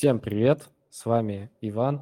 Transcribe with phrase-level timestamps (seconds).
[0.00, 2.00] Всем привет, с вами Иван,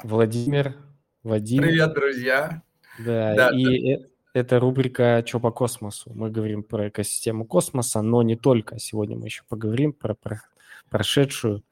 [0.00, 0.76] Владимир,
[1.24, 1.60] Вадим.
[1.60, 2.62] Привет, друзья.
[3.00, 4.02] Да, да и да.
[4.32, 6.12] это рубрика «Чё по космосу?».
[6.14, 8.78] Мы говорим про экосистему космоса, но не только.
[8.78, 10.40] Сегодня мы еще поговорим про, про
[10.88, 11.64] прошедшую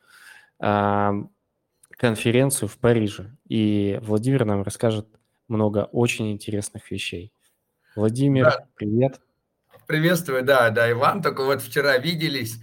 [0.58, 1.10] э,
[1.90, 3.30] конференцию в Париже.
[3.48, 5.06] И Владимир нам расскажет
[5.46, 7.32] много очень интересных вещей.
[7.94, 8.66] Владимир, да.
[8.74, 9.20] привет.
[9.86, 12.58] Приветствую, да, да, Иван, только вот вчера виделись.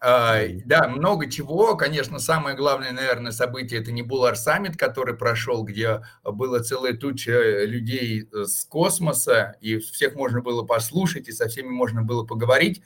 [0.00, 1.76] А, да, много чего.
[1.76, 8.28] Конечно, самое главное, наверное, событие– это Nebular Summit, который прошел, где было целая туча людей
[8.32, 12.82] с космоса, и всех можно было послушать, и со всеми можно было поговорить.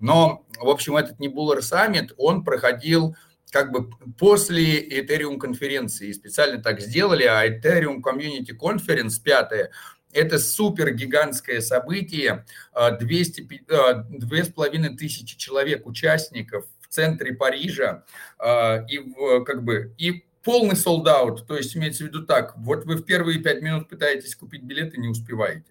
[0.00, 3.14] Но, в общем, этот Nebular Summit, он проходил
[3.52, 3.88] как бы
[4.18, 6.10] после Ethereum конференции.
[6.12, 9.70] Специально так сделали, а Ethereum Community Conference, пятая,
[10.14, 18.04] это супер гигантское событие, 200, а, 2500 а, тысячи человек, участников в центре Парижа,
[18.38, 19.00] а, и
[19.44, 23.40] как бы и полный солдат, то есть имеется в виду так, вот вы в первые
[23.40, 25.64] пять минут пытаетесь купить билеты, не успеваете.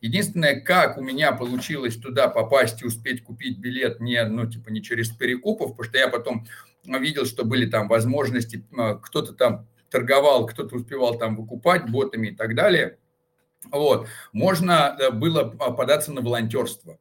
[0.00, 4.82] Единственное, как у меня получилось туда попасть и успеть купить билет не, ну, типа, не
[4.82, 6.46] через перекупов, потому что я потом
[6.84, 8.64] видел, что были там возможности,
[9.02, 12.98] кто-то там торговал, кто-то успевал там выкупать ботами и так далее.
[13.70, 14.08] Вот.
[14.32, 16.98] Можно э, было податься на волонтерство.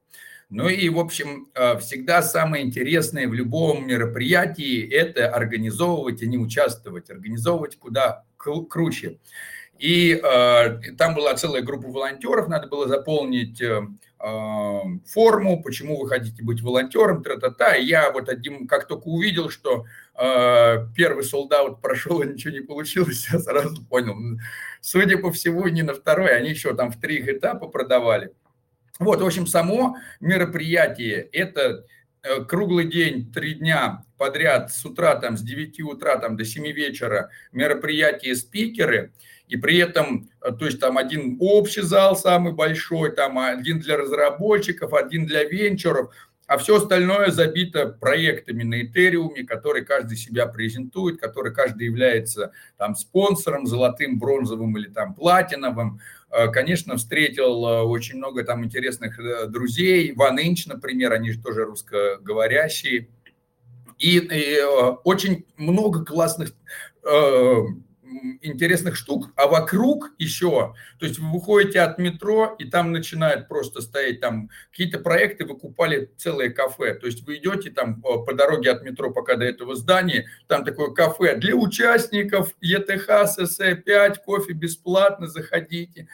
[0.50, 6.38] Ну и, в общем, э, всегда самое интересное в любом мероприятии– это организовывать, а не
[6.38, 7.10] участвовать.
[7.10, 9.20] Организовывать куда круче.
[9.80, 13.88] И э, там была целая группа волонтеров, надо было заполнить э,
[14.20, 17.78] э, форму, почему вы хотите быть волонтером, тра-та-та.
[17.78, 19.86] И я вот один, как только увидел, что
[20.16, 24.18] э, первый солдат прошел, и ничего не получилось, я сразу понял.
[24.82, 28.34] Судя по всему, не на второй, они еще там в три этапа продавали.
[29.00, 31.86] Вот, в общем, само мероприятие– это
[32.22, 36.70] э, круглый день, три дня подряд, с утра, там, с 9 утра там, до 7
[36.74, 39.14] вечера мероприятия, спикеры–
[39.50, 43.98] и при этом, э, то есть там один общий зал самый большой, там один для
[43.98, 46.14] разработчиков, один для венчуров,
[46.46, 52.96] а все остальное забито проектами на Этериуме, которые каждый себя презентует, который каждый является там
[52.96, 56.00] спонсором, золотым, бронзовым или там платиновым.
[56.30, 59.20] Э, конечно, встретил э, очень много там интересных
[59.52, 60.14] друзей.
[60.16, 63.10] Ван Инч, например, они же тоже русскоговорящие.
[63.98, 64.62] И, и
[65.04, 66.54] очень много классных
[68.42, 73.82] интересных штук, а вокруг еще, то есть вы выходите от метро, и там начинают просто
[73.82, 78.34] стоять там какие-то проекты, вы купали целое кафе, то есть вы идете там э, по
[78.34, 84.54] дороге от метро пока до этого здания, там такое кафе для участников ЕТХ, СС5, кофе
[84.54, 86.08] бесплатно, заходите.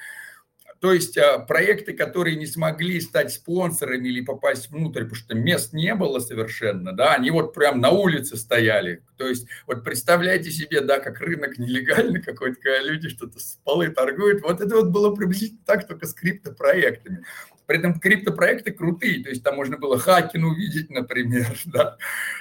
[0.79, 5.73] То есть а, проекты, которые не смогли стать спонсорами или попасть внутрь, потому что мест
[5.73, 9.01] не было совершенно, да, они вот прям на улице стояли.
[9.17, 13.89] То есть вот представляете себе, да, как рынок нелегальный какой-то, когда люди что-то с полы
[13.89, 14.43] торгуют.
[14.43, 17.23] Вот это вот было приблизительно так, только с криптопроектами.
[17.65, 21.97] При этом криптопроекты крутые, то есть там можно было Хакин увидеть, например, да.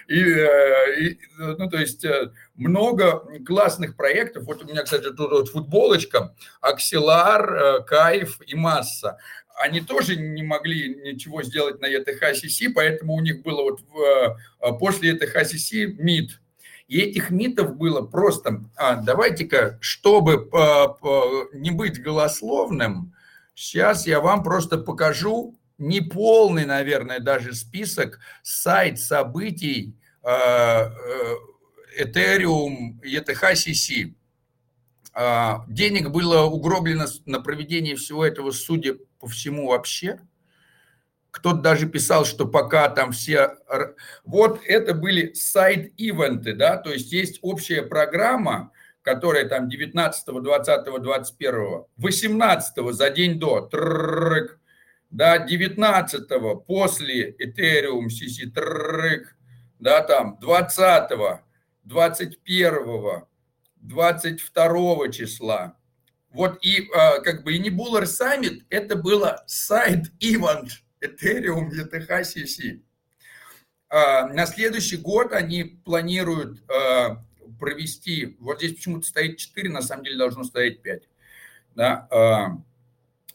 [0.06, 4.44] И, э, и, ну, то есть э, много классных проектов.
[4.44, 9.18] Вот у меня, кстати, тут вот футболочка, Акселар, э, Кайф и Масса
[9.56, 15.12] они тоже не могли ничего сделать на ETH-CC, поэтому у них было вот в, после
[15.12, 16.40] ETH-CC МИД.
[16.88, 20.50] И этих МИДов было просто, а, давайте-ка, чтобы
[21.52, 23.13] не быть голословным,
[23.54, 31.34] Сейчас я вам просто покажу неполный, наверное, даже список сайт событий э, э,
[32.00, 34.14] Ethereum, ETH,
[35.16, 40.20] а, Денег было угроблено на проведение всего этого, судя по всему, вообще.
[41.30, 43.56] Кто-то даже писал, что пока там все...
[44.24, 48.72] Вот это были сайт-ивенты, да, то есть есть общая программа,
[49.04, 54.58] которая там 19, 20, 21, 18 за день до, тррррк,
[55.10, 59.36] да, 19 после Ethereum CC, тррррк,
[59.78, 61.10] да, там 20,
[61.84, 63.24] 21,
[63.76, 65.76] 22 числа.
[66.30, 66.88] Вот и
[67.22, 70.70] как бы и не Buller Summit, это было сайт event
[71.02, 72.80] Ethereum ETH CC.
[73.90, 76.62] На следующий год они планируют
[77.58, 81.02] провести, вот здесь почему-то стоит 4, на самом деле должно стоять 5.
[81.74, 82.08] Да?
[82.10, 82.58] А,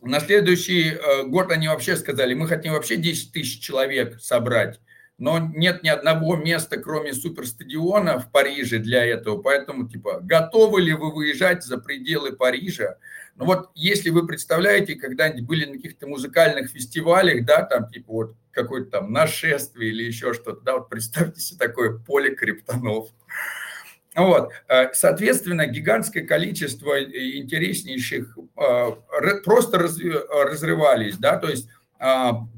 [0.01, 4.80] на следующий э, год они вообще сказали, мы хотим вообще 10 тысяч человек собрать,
[5.18, 10.94] но нет ни одного места, кроме суперстадиона в Париже для этого, поэтому, типа, готовы ли
[10.94, 12.95] вы выезжать за пределы Парижа?
[13.36, 18.36] Ну вот, если вы представляете, когда-нибудь были на каких-то музыкальных фестивалях, да, там, типа, вот,
[18.51, 23.10] какое-то там нашествие или еще что-то, да, вот представьте себе такое поле криптонов.
[24.19, 24.51] Вот.
[24.68, 28.38] Э, соответственно, гигантское количество интереснейших
[29.44, 31.68] просто разрывались, да, то есть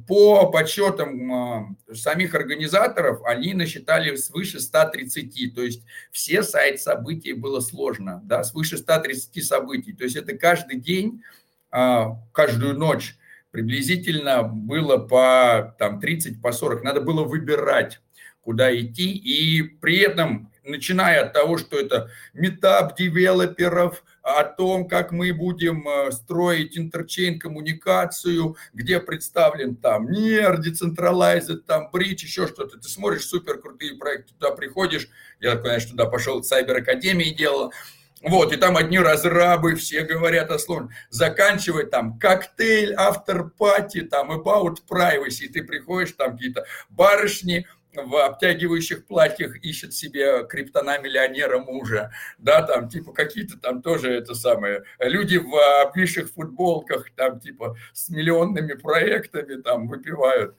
[0.07, 8.21] по подсчетам самих организаторов, они насчитали свыше 130, то есть все сайт событий было сложно,
[8.23, 11.23] да, свыше 130 событий, то есть это каждый день,
[11.71, 13.17] каждую ночь
[13.49, 17.99] приблизительно было по там, 30, по 40, надо было выбирать,
[18.41, 25.11] куда идти, и при этом начиная от того, что это метап девелоперов, о том, как
[25.11, 32.77] мы будем э, строить интерчейн коммуникацию, где представлен там NIR, Decentralized, там Bridge, еще что-то.
[32.77, 35.09] Ты смотришь супер крутые проекты, туда приходишь,
[35.39, 37.73] я, конечно, туда пошел, Cyber Академии делал,
[38.21, 40.91] вот, и там одни разрабы, все говорят о сложном.
[41.09, 48.15] Заканчивать там коктейль, автор пати, там about privacy, и ты приходишь, там какие-то барышни, в
[48.25, 55.37] обтягивающих платьях ищет себе криптона-миллионера мужа, да, там, типа, какие-то там тоже это самое, люди
[55.37, 60.55] в обвисших футболках, там, типа, с миллионными проектами, там, выпивают.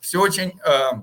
[0.00, 1.02] Все очень э,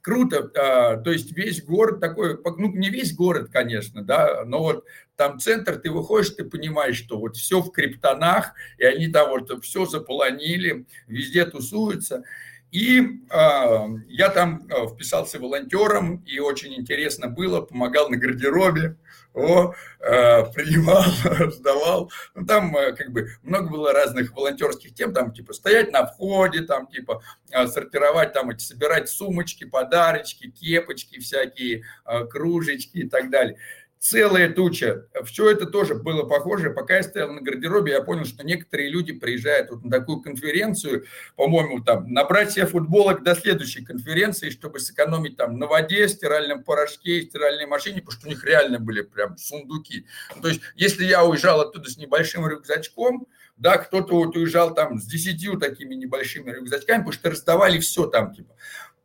[0.00, 4.84] круто, э, то есть весь город такой, ну, не весь город, конечно, да, но вот
[5.16, 9.62] там центр, ты выходишь, ты понимаешь, что вот все в криптонах, и они там вот
[9.62, 12.24] все заполонили, везде тусуются,
[12.70, 18.96] и э, я там а, вписался волонтером, и очень интересно было, помогал на гардеробе,
[19.32, 21.04] о, э, принимал,
[21.52, 22.10] сдавал.
[22.34, 26.62] Ну, там э, как бы много было разных волонтерских тем, там типа стоять на входе,
[26.62, 33.56] там типа э, сортировать, там собирать сумочки, подарочки, кепочки всякие, э, кружечки и так далее
[34.00, 35.06] целая туча.
[35.24, 36.70] Все это тоже было похоже.
[36.70, 41.04] Пока я стоял на гардеробе, я понял, что некоторые люди приезжают вот на такую конференцию,
[41.36, 47.22] по-моему, там, набрать себе футболок до следующей конференции, чтобы сэкономить там на воде, стиральном порошке,
[47.22, 50.06] стиральной машине, потому что у них реально были прям сундуки.
[50.40, 53.26] То есть, если я уезжал оттуда с небольшим рюкзачком,
[53.58, 58.34] да, кто-то вот уезжал там с десятью такими небольшими рюкзачками, потому что раздавали все там,
[58.34, 58.54] типа,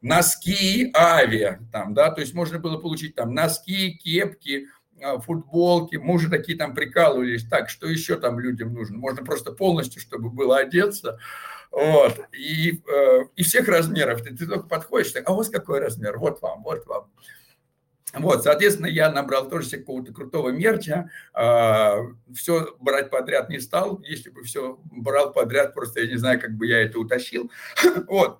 [0.06, 4.68] носки, авиа, там, да, то есть можно было получить там носки, кепки,
[5.20, 8.98] футболки, мы уже такие там прикалывались, так, что еще там людям нужно?
[8.98, 11.20] Можно просто полностью, чтобы было одеться,
[11.72, 16.18] вот, и, э, и всех размеров, ты, ты только подходишь, так, а вас какой размер?
[16.18, 17.12] Вот вам, вот вам.
[18.14, 21.96] Вот, соответственно, я набрал тоже себе какого-то крутого мерча, э,
[22.34, 26.52] все брать подряд не стал, если бы все брал подряд, просто я не знаю, как
[26.52, 27.52] бы я это утащил,
[28.08, 28.40] вот,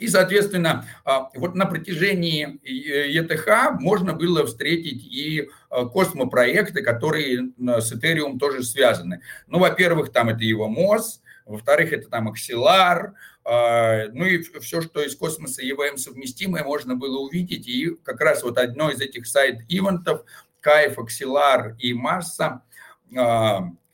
[0.00, 7.92] и, соответственно, а, вот на протяжении ЕТХ можно было встретить и а, космопроекты, которые с
[7.92, 9.22] Ethereum тоже связаны.
[9.46, 13.12] Ну, во-первых, там это его МОЗ, во-вторых, это там Axelar,
[13.44, 17.66] а, ну и все, что из космоса EVM совместимое, можно было увидеть.
[17.66, 20.24] И как раз вот одно из этих сайт-ивентов,
[20.60, 22.62] Кайф, Axelar и Massa,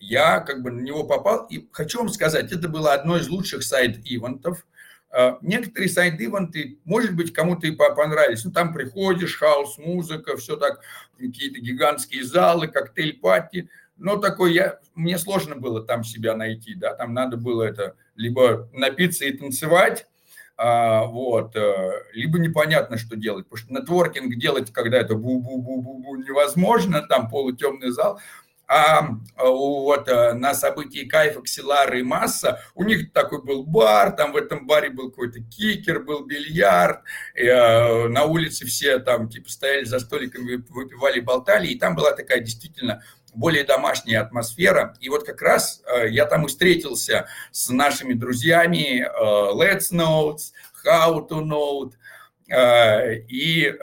[0.06, 1.46] я как бы на него попал.
[1.46, 4.66] И хочу вам сказать, это было одно из лучших side event ов.
[5.16, 8.44] А, некоторые side event ы, может быть, кому-то и понравились.
[8.44, 10.80] Ну, там приходишь, хаос, музыка, все так,
[11.16, 13.68] какие-то гигантские залы, коктейль-пати.
[13.96, 18.68] Но такой я, мне сложно было там себя найти, да, там надо было это либо
[18.72, 20.08] напиться и танцевать,
[20.56, 27.02] а, вот, э, либо непонятно, что делать, потому что нетворкинг делать, когда это бу-бу-бу-бу-бу невозможно,
[27.02, 28.20] там полутемный зал,
[28.66, 34.12] а, а вот э, на событии Кайфа, Ксилара и Масса у них такой был бар,
[34.12, 37.02] там в этом баре был какой-то кикер, был бильярд,
[37.34, 42.12] и, а, на улице все там типа стояли за столиками, выпивали, болтали, и там была
[42.12, 43.02] такая действительно
[43.34, 44.96] более домашняя атмосфера.
[45.00, 49.08] И вот как раз э, я там и встретился с нашими друзьями э,
[49.54, 50.52] Let's Notes,
[50.86, 51.92] How to Note,
[52.46, 53.74] и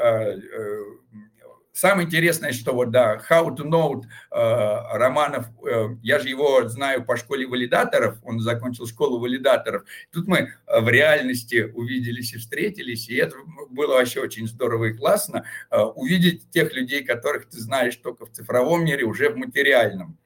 [1.82, 7.04] Самое интересное, что вот, да, How to Note э, Романов, э, я же его знаю
[7.04, 9.86] по школе валидаторов, он закончил школу валидаторов.
[10.12, 13.36] Тут мы э, в реальности увиделись и встретились, и это
[13.72, 18.32] было вообще очень здорово и классно, э, увидеть тех людей, которых ты знаешь только в
[18.32, 20.20] цифровом мире, уже в материальном.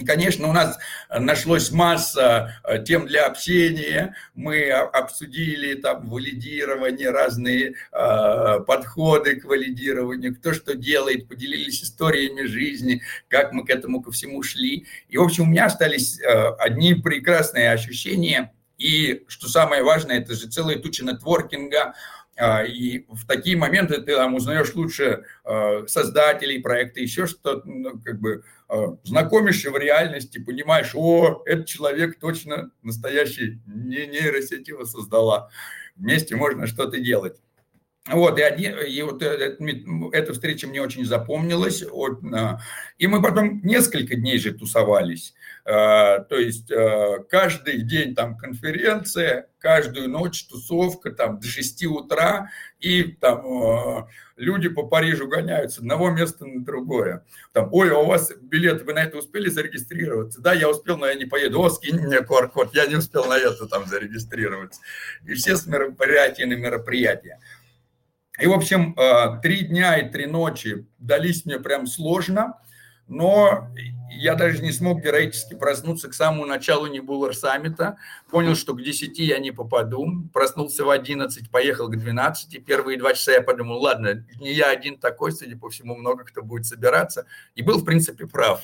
[0.00, 0.78] И, конечно, у нас
[1.10, 4.16] нашлось масса э, тем для общения.
[4.34, 13.02] Мы обсудили там валидирование, разные э, подходы к валидированию, кто что делает, поделились историями жизни,
[13.28, 14.86] как мы к этому ко всему шли.
[15.10, 18.54] И, в общем, у меня остались э, одни прекрасные ощущения.
[18.78, 21.94] И, что самое важное, это же целая туча нетворкинга,
[22.64, 28.20] и в такие моменты ты там узнаешь лучше а, создателей проекта, еще что-то, ну, как
[28.20, 35.50] бы а, знакомишься в реальности, понимаешь, о, этот человек точно настоящий, не нейросеть его создала.
[35.94, 37.36] Вместе можно что-то делать.
[38.10, 41.84] Вот, и, один, и вот эта встреча мне очень запомнилась.
[42.98, 45.34] И мы потом несколько дней же тусовались.
[45.64, 52.50] А, то есть а, каждый день там конференция, каждую ночь тусовка там до 6 утра,
[52.80, 57.24] и там а, люди по Парижу гоняют с одного места на другое.
[57.52, 60.40] Там, ой, а у вас билет, вы на это успели зарегистрироваться?
[60.40, 61.62] Да, я успел, но я не поеду.
[61.62, 64.80] О, скинь мне QR-код, я не успел на это там зарегистрироваться.
[65.24, 67.38] И все с мероприятия на мероприятия.
[68.40, 68.96] И, в общем,
[69.42, 72.58] три дня и три ночи дались мне прям сложно–
[73.12, 73.68] но
[74.08, 77.98] я даже не смог героически проснуться к самому началу Небулар саммита.
[78.30, 80.28] Понял, что к 10 я не попаду.
[80.32, 82.64] Проснулся в 11, поехал к 12.
[82.64, 86.42] Первые два часа я подумал, ладно, не я один такой, судя по всему, много кто
[86.42, 87.26] будет собираться.
[87.54, 88.62] И был, в принципе, прав.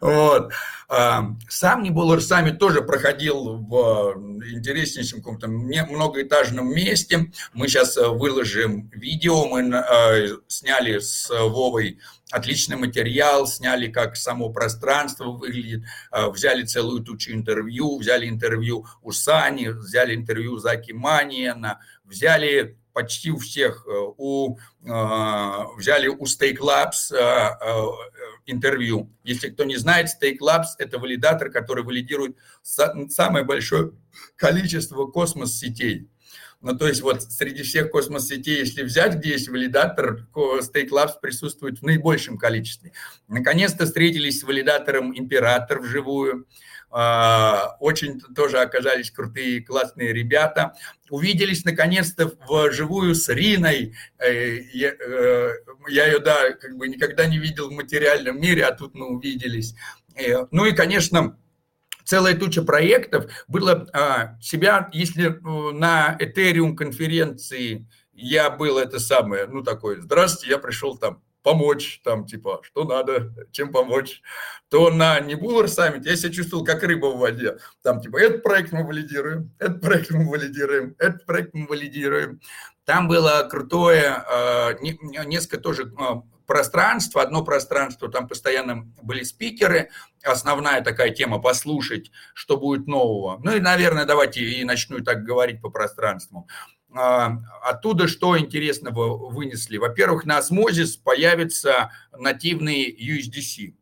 [0.00, 0.52] Вот.
[0.88, 4.14] А, сам Небулар Саммит тоже проходил в
[4.52, 7.30] интереснейшем каком-то многоэтажном месте.
[7.52, 12.00] Мы сейчас э, выложим видео, мы э, сняли с Вовой
[12.32, 19.12] отличный материал, сняли, как само пространство выглядит, э, взяли целую тучу интервью, взяли интервью у
[19.12, 27.12] Сани, взяли интервью у Заки Маниена, взяли почти у всех, у, взяли у Stake Labs
[28.46, 29.10] интервью.
[29.24, 33.92] Если кто не знает, Stake Labs– это валидатор, который валидирует самое большое
[34.36, 36.08] количество космос-сетей.
[36.62, 41.78] Ну, то есть вот среди всех космос-сетей, если взять, где есть валидатор, Stake Labs присутствует
[41.78, 42.92] в наибольшем количестве.
[43.28, 46.46] Наконец-то встретились с валидатором Император вживую.
[46.92, 50.74] А, очень тоже оказались крутые, классные ребята.
[51.08, 53.94] Увиделись наконец-то вживую с Риной.
[54.18, 55.52] Э, я, э,
[55.88, 59.76] ее, да, как бы никогда не видел в материальном мире, а тут мы увиделись.
[60.16, 61.38] Э, ну и, конечно,
[62.04, 63.30] целая туча проектов.
[63.46, 65.38] Было а, себя, если
[65.72, 72.26] на Ethereum конференции я был это самое, ну такой, здравствуйте, я пришел там помочь, там,
[72.26, 74.22] типа, что надо, чем помочь,
[74.68, 77.58] то на Небулар саммите я себя чувствовал как рыба в воде.
[77.82, 82.40] Там, типа, этот проект мы валидируем, этот проект мы валидируем, этот проект мы валидируем.
[82.84, 84.74] Там было крутое, э,
[85.26, 86.14] несколько тоже э,
[86.50, 89.90] пространство, одно пространство, там постоянно были спикеры,
[90.24, 93.38] основная такая тема послушать, что будет нового.
[93.44, 96.48] Ну и, наверное, давайте и начну так говорить по пространству.
[96.94, 99.76] А, оттуда что интересного вынесли?
[99.76, 103.74] Во-первых, на осмозис появится нативный USDC.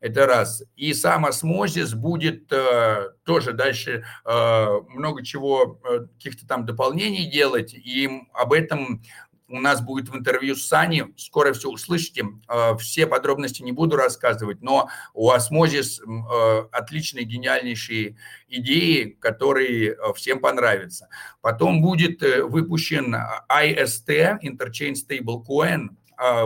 [0.00, 0.62] Это раз.
[0.76, 7.74] И сам осмозис будет э, тоже дальше э, много чего, э, каких-то там дополнений делать.
[7.74, 9.02] И об этом
[9.50, 13.96] у нас будет в интервью с Саней, скоро все услышите, э, все подробности не буду
[13.96, 18.16] рассказывать, но у Osmosis э, отличные, гениальнейшие
[18.48, 21.08] идеи, которые э, всем понравятся.
[21.40, 23.16] Потом будет выпущен
[23.48, 25.88] IST, Interchain Stablecoin,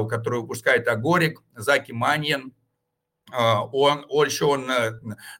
[0.08, 2.52] который выпускает Agoric, Заки Маньян,
[3.32, 4.70] он, он еще он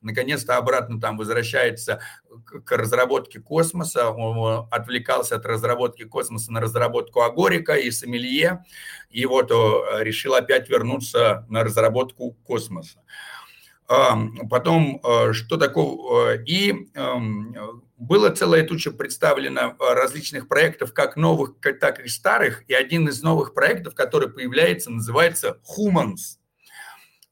[0.00, 2.00] наконец-то обратно там возвращается
[2.44, 8.64] к разработке космоса, он отвлекался от разработки космоса на разработку Agoric а и Sommelier,
[9.10, 13.00] и вот решил опять вернуться на разработку космоса.
[14.48, 16.88] Потом, а, что такое, и
[17.98, 23.52] было целая туча представлено различных проектов, как новых, так и старых, и один из новых
[23.52, 26.38] проектов, который появляется, называется Humans–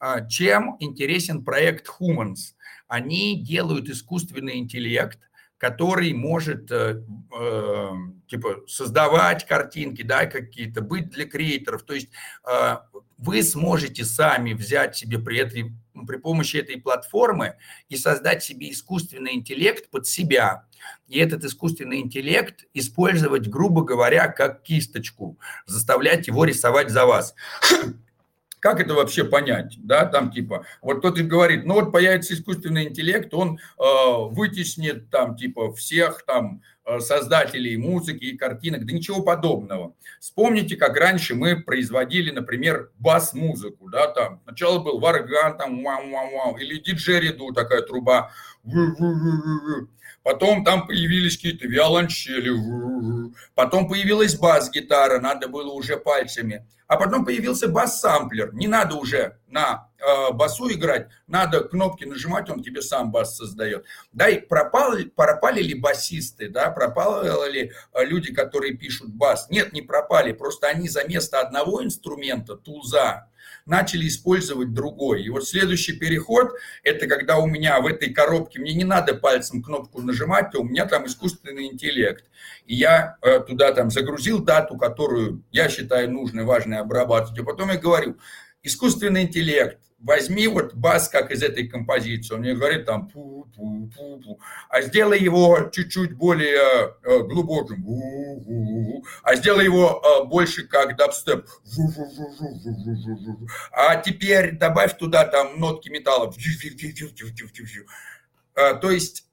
[0.04, 2.56] а, чем интересен проект Humans?
[2.92, 5.18] Они делают искусственный интеллект,
[5.56, 7.02] который может э,
[7.34, 7.90] э,
[8.26, 11.84] типа создавать картинки, да, какие-то, быть для креаторов.
[11.84, 12.10] То есть
[12.46, 12.76] э,
[13.16, 15.72] вы сможете сами взять себе при, этой,
[16.06, 17.54] при помощи этой платформы
[17.88, 20.66] и создать себе искусственный интеллект под себя.
[21.06, 27.34] И этот искусственный интеллект использовать, грубо говоря, как кисточку, заставлять его рисовать за вас.
[28.62, 29.74] Как это вообще понять?
[29.78, 33.82] Да, там типа, вот кто-то говорит, ну вот появится искусственный интеллект, он э,
[34.30, 39.96] вытеснит там типа всех там э, создателей музыки и картинок, да ничего подобного.
[40.20, 46.78] Вспомните, как раньше мы производили, например, бас-музыку, да, там, сначала был варган, там, вау-вау-вау, или
[46.78, 48.30] диджериду такая труба,
[50.22, 52.52] потом там появились какие-то виолончели,
[53.54, 58.54] потом появилась бас-гитара, надо было уже пальцами, а потом появился бас-самплер.
[58.54, 63.86] Не надо уже на э, басу играть, надо кнопки нажимать, он тебе сам бас создает.
[64.12, 69.48] Да, и пропали, пропали ли басисты, да, пропали ли люди, которые пишут бас?
[69.50, 73.28] Нет, не пропали, просто они за место одного инструмента, тулза,
[73.66, 75.22] начали использовать другой.
[75.22, 76.52] И вот следующий переход,
[76.82, 80.64] это когда у меня в этой коробке, мне не надо пальцем кнопку нажимать, то у
[80.64, 82.24] меня там искусственный интеллект.
[82.66, 87.38] И я э, туда там загрузил дату, которую я считаю нужной, важной обрабатывать.
[87.38, 88.16] И потом я говорю,
[88.62, 93.90] искусственный интеллект, возьми вот бас, как из этой композиции, он мне говорит там пу пу
[93.96, 94.40] пу пу.
[94.68, 97.84] А сделай его чуть-чуть более э, глубоким,
[99.22, 101.46] а сделай его э, больше как дабстеп,
[103.72, 106.32] а теперь добавь туда там нотки металла,
[108.54, 109.26] то есть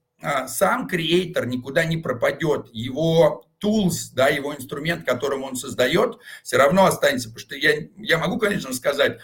[0.46, 6.86] сам креатор никуда не пропадет, его tools, да, его инструмент, которым он создает, все равно
[6.86, 9.20] останется, потому что я, я могу, конечно, сказать,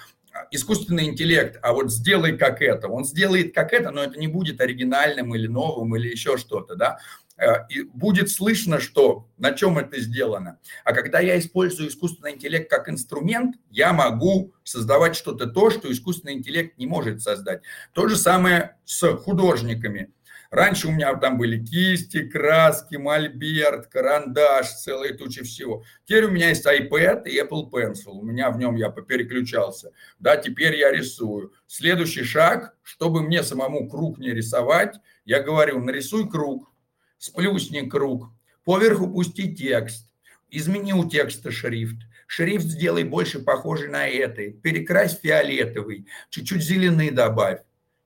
[0.51, 2.89] искусственный интеллект, а вот сделай как это.
[2.89, 6.99] Он сделает как это, но это не будет оригинальным или новым или еще что-то, да.
[7.39, 10.59] Э, и будет слышно, что на чем это сделано.
[10.85, 16.35] А когда я использую искусственный интеллект как инструмент, я могу создавать что-то то, что искусственный
[16.35, 17.63] интеллект не может создать.
[17.93, 20.13] То же самое с художниками.
[20.57, 25.85] Раньше у меня там были кисти, краски, мольберт, карандаш, целая туча всего.
[26.07, 28.13] Теперь у меня есть iPad и Apple Pencil.
[28.13, 29.93] У меня в нем я попереключался.
[30.19, 31.53] Да, теперь я рисую.
[31.67, 34.97] Следующий шаг, чтобы мне самому круг не рисовать,
[35.27, 36.73] я говорю, нарисуй круг,
[37.19, 38.31] сплюсни круг,
[38.65, 40.11] поверху пусти текст,
[40.49, 41.97] измени у текста шрифт,
[42.27, 47.59] шрифт сделай больше похожий на это, перекрась фиолетовый, чуть-чуть зеленый добавь.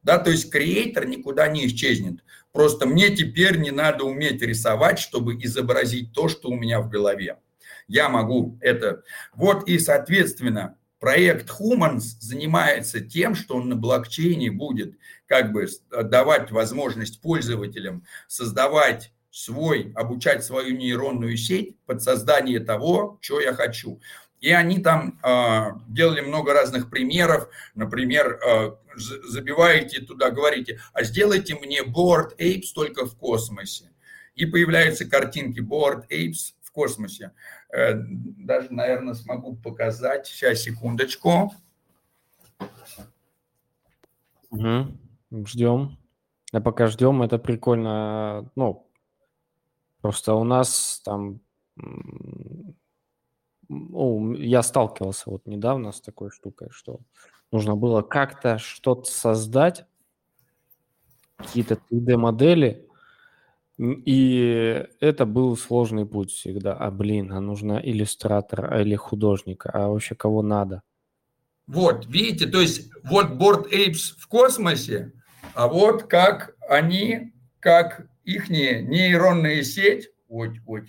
[0.03, 2.25] Да, то есть креатор никуда не исчезнет.
[2.53, 7.39] Просто мне теперь не надо уметь рисовать, чтобы изобразить то, что у меня в голове.
[7.87, 9.03] Я могу это.
[9.35, 16.51] Вот и, соответственно, проект Humans занимается тем, что он на блокчейне будет как бы давать
[16.51, 24.01] возможность пользователям создавать свой, обучать свою нейронную сеть под создание того, что я хочу.
[24.41, 27.49] И они там э, делали много разных примеров.
[27.75, 33.91] Например, э, забиваете туда, говорите, а сделайте мне Board Apes только в космосе.
[34.35, 37.33] И появляются картинки Board Apes в космосе.
[37.71, 40.27] Э, даже, наверное, смогу показать.
[40.27, 41.53] Сейчас, секундочку.
[44.51, 44.99] Угу.
[45.47, 45.99] Ждем.
[46.53, 48.51] А пока ждем, это прикольно.
[48.57, 48.87] Ну,
[50.01, 51.41] просто у нас там
[53.71, 56.99] ну, я сталкивался вот недавно с такой штукой, что
[57.53, 59.87] нужно было как-то что-то создать,
[61.37, 62.89] какие-то 3D-модели,
[63.79, 66.75] и это был сложный путь всегда.
[66.75, 70.83] А, блин, а нужно иллюстратор или художника, а вообще кого надо?
[71.69, 75.13] Вот, видите, то есть вот Board Apes в космосе,
[75.55, 80.85] а вот как они, как их нейронная сеть, вот, вот,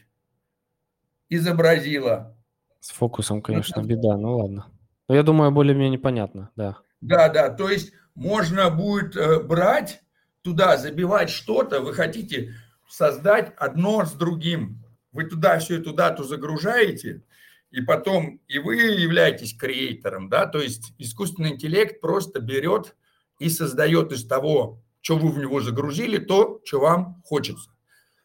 [1.30, 2.36] изобразила
[2.82, 4.65] с фокусом, конечно, беда, ну ладно.
[5.08, 6.78] Но я думаю, более-менее понятно, да.
[7.00, 10.02] Да, да, то есть можно будет э, брать
[10.41, 12.54] туда, забивать что-то, вы хотите
[12.89, 14.84] создать одно с другим.
[15.12, 17.24] Вы туда всю эту дату загружаете,
[17.70, 22.96] и потом и вы являетесь креатором, да, то есть искусственный интеллект просто берет
[23.39, 27.70] и создает из того, что вы в него загрузили, то, что вам хочется.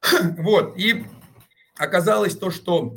[0.38, 1.04] Вот, и
[1.76, 2.94] оказалось то, что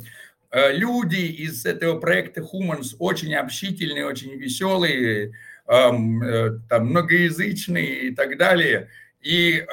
[0.52, 5.34] люди из этого проекта Humans очень общительные, очень веселые,
[5.66, 8.88] эм, э, там, многоязычные и так далее.
[9.20, 9.64] И э,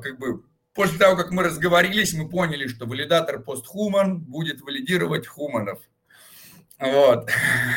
[0.00, 0.42] как бы
[0.74, 5.80] после того, как мы разговорились, мы поняли, что валидатор постхуман будет валидировать хуманов.
[6.78, 7.30] Вот.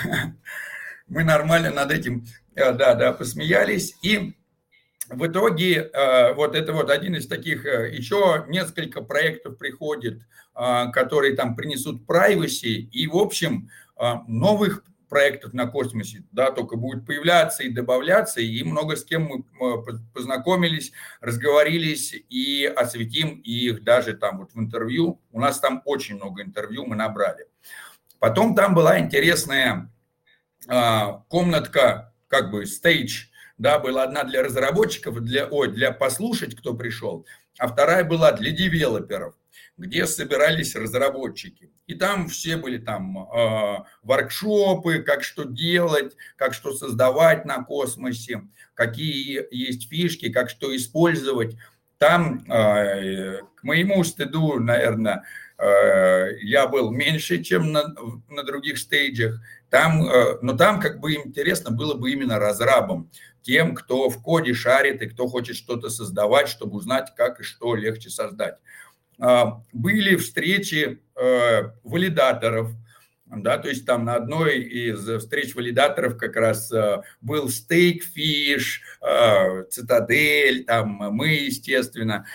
[1.08, 3.96] Мы нормально над этим, да, да, посмеялись.
[4.02, 4.34] И
[5.12, 5.92] в итоге
[6.36, 12.88] вот это вот один из таких, еще несколько проектов приходит а, которые там принесут privacy,
[12.92, 13.70] и, в общем,
[14.28, 19.84] новых проектов на космосе, да, только будет появляться и добавляться, и много с кем мы
[20.14, 25.22] познакомились, разговорились и осветим их даже там вот в интервью.
[25.32, 27.46] У нас там очень много интервью мы набрали.
[28.20, 29.92] Потом там была интересная
[31.28, 33.26] комнатка, как бы стейдж,
[33.62, 37.26] да, была одна для разработчиков, для, ой, для послушать, кто пришел,
[37.60, 39.36] а вторая была для девелоперов
[39.78, 41.72] где собирались разработчики.
[41.88, 48.44] И там все были там э, воркшопы, как что делать, как что создавать на космосе,
[48.76, 51.58] какие есть фишки, как что использовать.
[51.98, 55.24] Там, э, к моему стыду, наверное,
[56.42, 57.84] я был меньше, чем на,
[58.30, 59.40] на других стейджах.
[59.70, 60.10] Там,
[60.42, 65.08] но там как бы интересно было бы именно разрабом, тем, кто в коде шарит и
[65.08, 68.58] кто хочет что-то создавать, чтобы узнать, как и что легче создать.
[69.72, 71.00] Были встречи
[71.84, 72.72] валидаторов,
[73.34, 79.64] да, то есть там на одной из встреч валидаторов как раз э, был Стейкфиш, э,
[79.70, 82.26] Цитадель, там мы, естественно.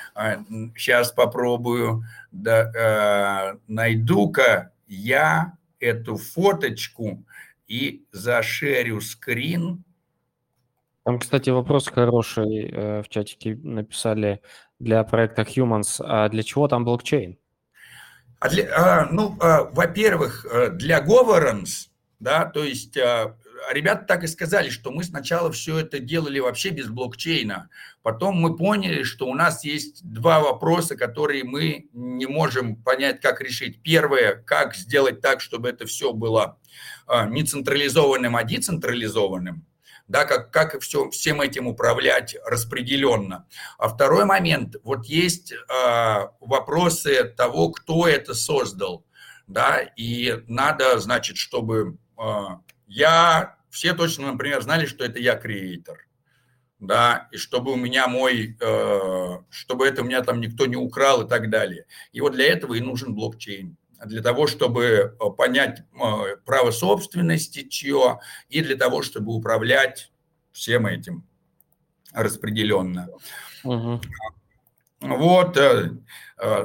[0.75, 7.23] Сейчас а, попробую, да, э, найду-ка я эту фоточку
[7.69, 9.85] и зашерю скрин.
[11.07, 14.41] Там, кстати, вопрос хороший в чатике написали
[14.81, 16.01] для проекта Humans.
[16.05, 17.39] А для чего там блокчейн?
[18.41, 23.37] А для, а, ну, а, во-первых, э, для governance, да, то есть а,
[23.73, 27.71] ребята так и сказали, что мы сначала все это делали вообще без блокчейна.
[28.03, 33.41] Потом мы поняли, что у нас есть два вопроса, которые мы не можем понять, как
[33.41, 33.81] решить.
[33.81, 36.59] Первое, как сделать так, чтобы это все было
[37.07, 39.65] а, не централизованным, а децентрализованным
[40.09, 43.47] да, как, как все, всем этим управлять распределенно.
[43.79, 45.57] А второй момент, вот есть э,
[46.41, 49.05] вопросы того, кто это создал,
[49.47, 52.23] да, и надо, значит, чтобы э,
[52.87, 56.07] я, все точно, например, знали, что это я креатор,
[56.79, 61.23] да, и чтобы у меня мой, э, чтобы это у меня там никто не украл
[61.23, 61.87] и так далее.
[62.13, 67.69] И вот для этого и нужен блокчейн для того, чтобы э, понять э, право собственности
[67.69, 70.13] чье, и для того, чтобы управлять
[70.53, 71.25] всем этим
[72.13, 73.09] распределенно.
[73.65, 74.01] Угу.
[75.01, 75.91] Вот э,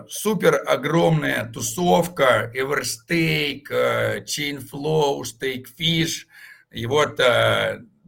[0.09, 6.25] супер огромная тусовка, Everstake, Chainflow, Stakefish.
[6.71, 7.19] И вот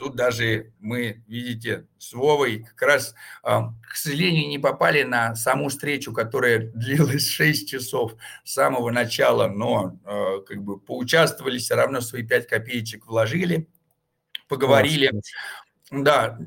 [0.04, 6.12] тут даже мы, видите, с Вовой как раз, к сожалению, не попали на саму встречу,
[6.12, 9.98] которая длилась 6 часов с самого начала, но
[10.46, 13.70] как бы поучаствовали, все равно свои 5 копеечек вложили,
[14.50, 15.12] поговорили.
[15.90, 16.40] Да,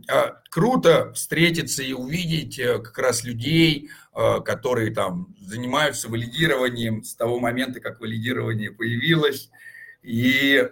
[0.51, 7.79] круто встретиться и увидеть э, как раз людей, которые там занимаются валидированием с того момента,
[7.79, 9.51] как валидирование появилось.
[10.03, 10.69] И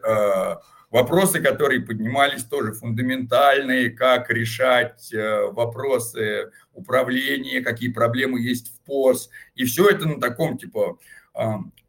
[0.95, 9.29] Вопросы, которые поднимались, тоже фундаментальные, как решать э, вопросы управления, какие проблемы есть в ПОС.
[9.57, 11.01] И все это на таком, типа,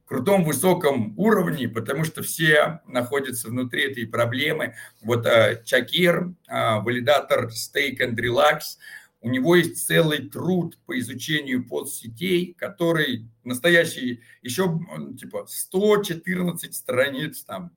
[0.08, 4.74] крутом, высоком уровне, потому что все находятся внутри этой проблемы.
[5.04, 8.80] Вот э, Чакир, э, валидатор Stake and Relax,
[9.22, 14.80] у него есть целый труд по изучению подсетей, который настоящий, еще
[15.20, 17.72] типа 114 страниц там,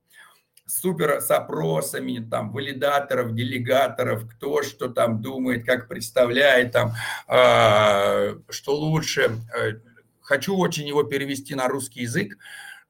[0.68, 6.92] супер с опросами, там, валидаторов, делегаторов, кто что там думает, как представляет, там,
[7.26, 9.30] э, что лучше.
[9.56, 9.80] Э,
[10.20, 12.36] хочу очень его перевести на русский язык,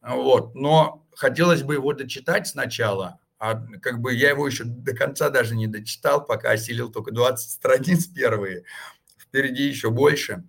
[0.03, 5.31] вот, но хотелось бы его дочитать сначала, а как бы я его еще до конца
[5.31, 8.65] даже не дочитал, пока осилил только 20 страниц первые,
[9.17, 10.43] впереди еще больше.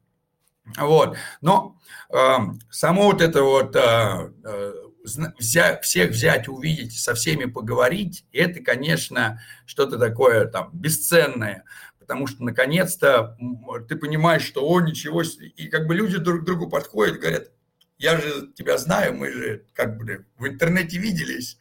[0.77, 1.77] Вот, но
[2.11, 2.37] э,
[2.71, 9.97] само вот это вот э, взять, всех взять, увидеть, со всеми поговорить, это, конечно, что-то
[9.97, 11.63] такое там бесценное,
[11.99, 13.37] потому что наконец-то
[13.87, 17.51] ты понимаешь, что о, ничего, и как бы люди друг к другу подходят, говорят,
[17.99, 21.57] я же тебя знаю, мы же как бы в интернете виделись,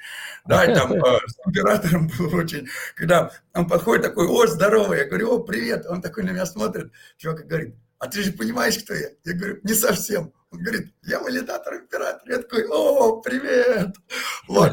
[0.47, 5.33] да, там э, с оператором было очень, когда он подходит такой, о, здорово, я говорю,
[5.33, 9.09] о, привет, он такой на меня смотрит, чувак говорит, а ты же понимаешь, кто я?
[9.25, 10.33] Я говорю, не совсем.
[10.51, 12.29] Он говорит, я валидатор император.
[12.29, 13.97] Я такой, о, привет.
[14.49, 14.73] Вот.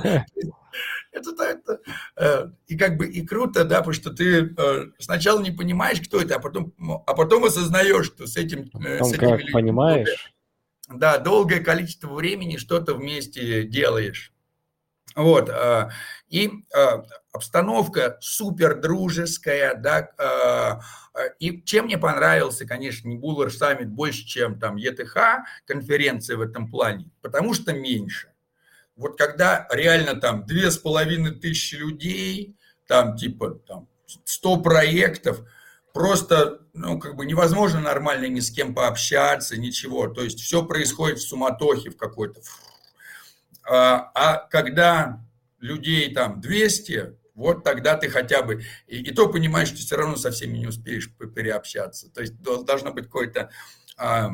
[1.11, 1.79] Это, это,
[2.17, 6.19] э, и как бы и круто, да, потому что ты э, сначала не понимаешь, кто
[6.19, 10.33] это, а потом, а потом осознаешь, что с этим, э, с этими людьми, понимаешь.
[10.89, 14.33] Да, долгое количество времени что-то вместе делаешь.
[15.15, 15.89] Вот, э,
[16.27, 16.87] и э,
[17.31, 24.59] обстановка супер дружеская, да, э, и чем мне понравился, конечно, не Буллар саммит больше, чем
[24.59, 25.17] там ЕТХ
[25.65, 28.33] конференция в этом плане, потому что меньше.
[28.97, 33.87] Вот когда реально там две с половиной тысячи людей, там типа там
[34.25, 35.41] 100 проектов,
[35.93, 40.07] просто, ну, как бы невозможно нормально ни с кем пообщаться, ничего.
[40.07, 42.41] То есть все происходит в суматохе в какой-то.
[43.67, 45.23] А, а когда
[45.59, 50.15] людей там 200, вот тогда ты хотя бы, и, и то понимаешь, что все равно
[50.15, 52.09] со всеми не успеешь переобщаться.
[52.11, 53.49] То есть должно быть какое-то
[53.97, 54.31] а,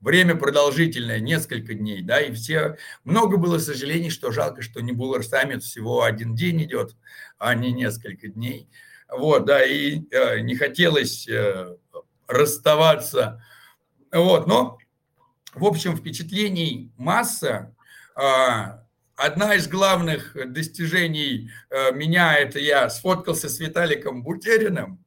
[0.00, 5.22] время продолжительное, несколько дней, да, и все, много было сожалений, что жалко, что не Буллар
[5.22, 6.96] саммит всего один день идет,
[7.38, 8.68] а не несколько дней.
[9.10, 11.76] Вот, да, и э, не хотелось э,
[12.28, 13.44] расставаться,
[14.12, 14.78] вот, но
[15.54, 17.74] в общем, впечатлений масса.
[18.14, 18.84] А,
[19.16, 25.04] одна из главных достижений э, меня, это я сфоткался с Виталиком Бутериным.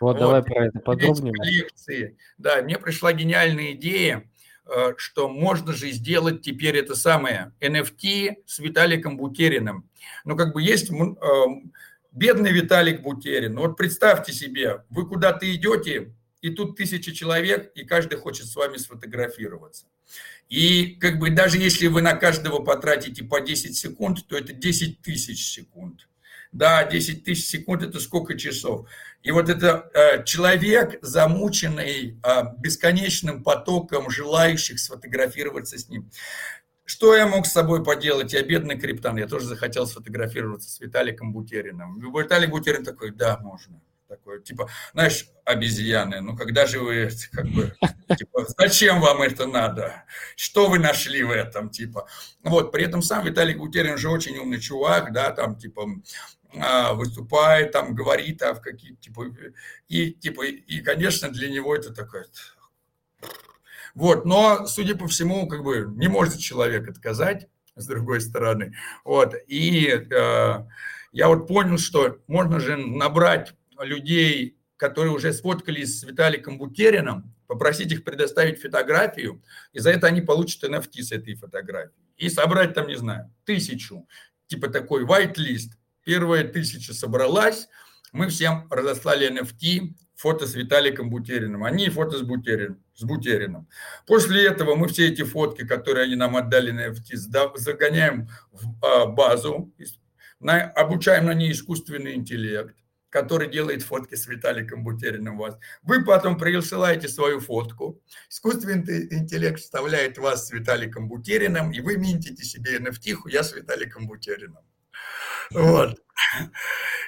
[0.00, 1.32] Вот, вот давай про это подробнее.
[1.32, 2.16] Коллекции.
[2.38, 4.28] Да, мне пришла гениальная идея,
[4.66, 9.88] э, что можно же сделать теперь это самое NFT с Виталиком Бутериным.
[10.24, 11.14] Ну, как бы есть э,
[12.12, 13.56] бедный Виталик Бутерин.
[13.56, 18.76] Вот представьте себе, вы куда-то идете, и тут тысячи человек, и каждый хочет с вами
[18.76, 19.86] сфотографироваться.
[20.48, 25.00] И как бы даже если вы на каждого потратите по 10 секунд, то это 10
[25.00, 26.08] тысяч секунд.
[26.52, 28.88] Да, 10 тысяч секунд– это сколько часов?
[29.22, 36.10] И вот это э, человек, замученный э, бесконечным потоком желающих сфотографироваться с ним.
[36.84, 38.34] Что я мог с собой поделать?
[38.34, 41.98] Я бедный криптон, я тоже захотел сфотографироваться с Виталиком Бутериным.
[41.98, 43.80] Виталий Бутерин такой, да, можно
[44.14, 47.74] такое, типа, знаешь, обезьяны, ну когда же вы, как бы,
[48.16, 50.04] типа, зачем вам это надо?
[50.36, 52.06] Что вы нашли в этом, типа?
[52.42, 55.86] Вот, при этом сам Виталий Гутерин же очень умный чувак, да, там, типа,
[56.56, 59.26] а, выступает, там, говорит, а в какие, типа,
[59.88, 62.26] и, типа, и, конечно, для него это такое,
[63.94, 68.74] вот, но, судя по всему, как бы, не может человек отказать, с другой стороны,
[69.04, 70.64] вот, и э,
[71.14, 77.92] я вот понял, что можно же набрать людей, которые уже сфоткались с Виталиком Бутериным, попросить
[77.92, 79.42] их предоставить фотографию,
[79.72, 82.08] и за это они получат NFT с этой фотографией.
[82.16, 84.08] И собрать там, не знаю, тысячу,
[84.46, 85.72] типа такой white list.
[86.04, 87.68] Первая тысяча собралась,
[88.12, 92.82] мы всем разослали NFT, фото с Виталиком Бутериным, они фото с Бутериным.
[92.94, 93.68] С Бутериным.
[94.06, 97.16] После этого мы все эти фотки, которые они нам отдали на NFT,
[97.56, 99.72] загоняем в а, базу,
[100.40, 102.76] обучаем на ней искусственный интеллект,
[103.14, 105.56] который делает фотки с Виталиком Бутериным вас.
[105.82, 112.42] Вы потом присылаете свою фотку, искусственный интеллект вставляет вас с Виталиком Бутериным, и вы минтите
[112.42, 114.64] себе NFT, я с Виталиком Бутериным.
[115.52, 115.96] Вот.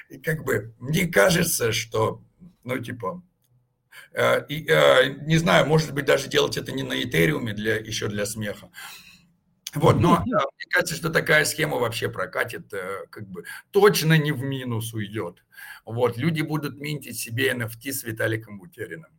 [0.07, 2.23] И как бы мне кажется, что,
[2.63, 3.21] ну, типа,
[4.13, 8.25] э, э, не знаю, может быть, даже делать это не на Этериуме, для, еще для
[8.25, 8.69] смеха.
[9.75, 14.41] Вот, но мне кажется, что такая схема вообще прокатит, э, как бы точно не в
[14.41, 15.43] минус уйдет.
[15.85, 19.11] Вот, люди будут минтить себе NFT с Виталиком Бутериным.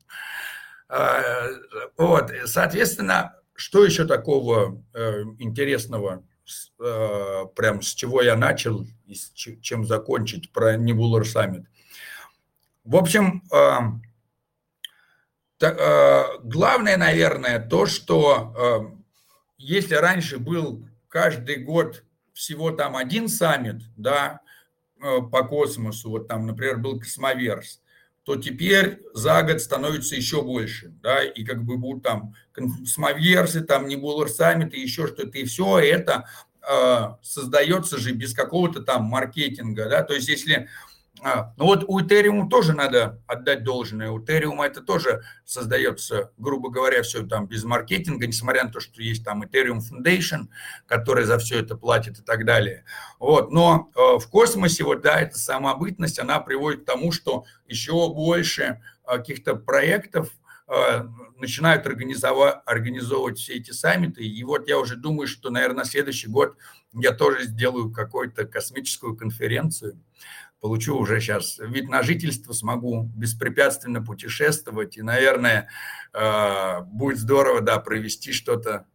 [0.88, 1.48] А,
[1.96, 6.24] вот, соответственно, что еще такого э, интересного,
[6.80, 11.66] э, прям с чего я начал и с чем закончить про Небулар Саммит?
[12.84, 13.42] В общем,
[15.60, 18.97] главное, наверное, то, что
[19.58, 24.40] если раньше был каждый год всего там один саммит, да,
[25.02, 27.82] э, по космосу, вот там, например, был Cosmoverse,
[28.22, 33.62] то теперь за год становится еще больше, да, и как бы будут там Cosmoverse ы,
[33.62, 36.28] там Nebular Summit и еще что-то, и все это
[36.62, 40.68] э, создается же без какого-то там маркетинга, да, то есть если
[41.22, 44.10] а, ну вот у Ethereum тоже надо отдать должное.
[44.10, 49.02] У Ethereum это тоже создается, грубо говоря, все там без маркетинга, несмотря на то, что
[49.02, 50.48] есть там Ethereum Foundation,
[50.86, 52.84] который за все это платит и так далее.
[53.18, 53.50] Вот.
[53.50, 58.80] Но э, в космосе вот, да, эта самобытность, она приводит к тому, что еще больше
[59.06, 60.30] э, каких-то проектов
[60.68, 61.04] э,
[61.36, 64.24] начинают организовывать все эти саммиты.
[64.24, 66.56] И вот я уже думаю, что, наверное, на следующий год
[66.92, 69.98] я тоже сделаю какую-то космическую конференцию
[70.60, 75.68] получу уже сейчас вид на жительство, смогу беспрепятственно путешествовать, и, наверное,
[76.12, 78.86] э, будет здорово, да, провести что-то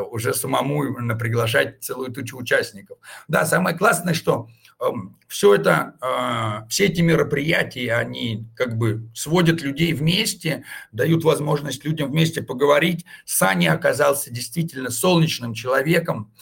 [0.00, 0.84] уже самому,
[1.18, 2.98] приглашать целую тучу участников.
[3.28, 4.48] Да, самое классное, что
[4.80, 11.84] эм, все это, э, все эти мероприятия, они как бы сводят людей вместе, дают возможность
[11.84, 13.04] людям вместе поговорить.
[13.24, 16.32] Саня оказался действительно солнечным человеком,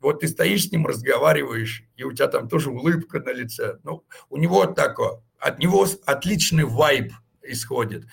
[0.00, 3.78] вот ты стоишь с ним, разговариваешь, и у тебя там тоже улыбка на лице.
[3.84, 8.04] Ну, у него такое, от него отличный вайб исходит.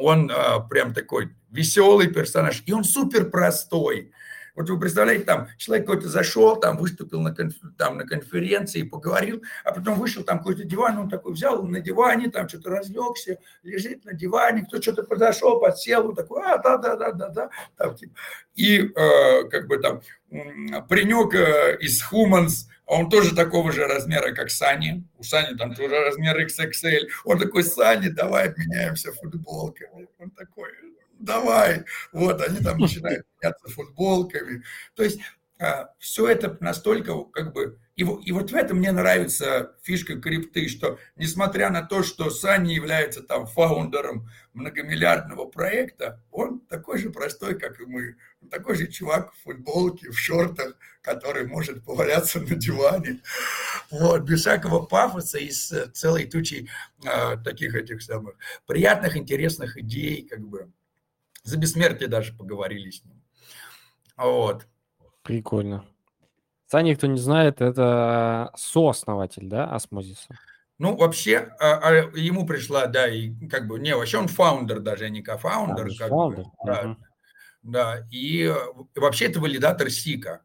[0.00, 4.12] Он а, прям такой веселый персонаж, и он супер простой.
[4.58, 9.40] Вот вы представляете, там человек какой-то зашел, там выступил на, конф, там, на конференции, поговорил,
[9.64, 14.04] а потом вышел, там какой-то диван, он такой взял на диване, там что-то разлегся, лежит
[14.04, 17.50] на диване, кто что-то подошел, подсел, он такой, а, да-да-да-да-да.
[17.76, 18.14] Там, типа.
[18.56, 20.00] И э, как бы там
[20.88, 25.04] паренек э, из Humans, он тоже такого же размера, как Сани.
[25.18, 27.08] У Сани там тоже размер XXL.
[27.24, 30.08] Он такой, Сани, давай обменяемся футболками.
[30.18, 30.70] Он такой,
[31.18, 31.84] давай.
[32.12, 34.62] Вот, они там начинают меняться футболками.
[34.94, 35.20] То есть
[35.58, 37.78] а, все это настолько как бы...
[37.98, 42.72] И, и вот в этом мне нравится фишка крипты, что несмотря на то, что Сани
[42.72, 48.14] является там фаундером многомиллиардного проекта, он такой же простой, как и мы.
[48.52, 53.20] такой же чувак в футболке, в шортах, который может поваляться на диване.
[53.90, 56.70] Вот, без всякого пафоса и с целой тучей
[57.04, 60.70] э, таких этих самых приятных, интересных идей, как бы.
[61.42, 63.20] За бессмертие даже поговорили с ним.
[64.16, 64.68] Вот.
[65.24, 65.84] Прикольно.
[66.68, 70.38] Саня, кто не знает, это сооснователь, да, Osmosis а?
[70.78, 75.06] Ну, вообще, а, а, ему пришла, да, и как бы, не, вообще он founder даже,
[75.06, 75.88] а не co-founder.
[76.00, 76.44] А, founder.
[76.44, 76.96] Бы, да, угу.
[77.62, 78.54] да, и,
[78.94, 80.42] и вообще это валидатор Sikka.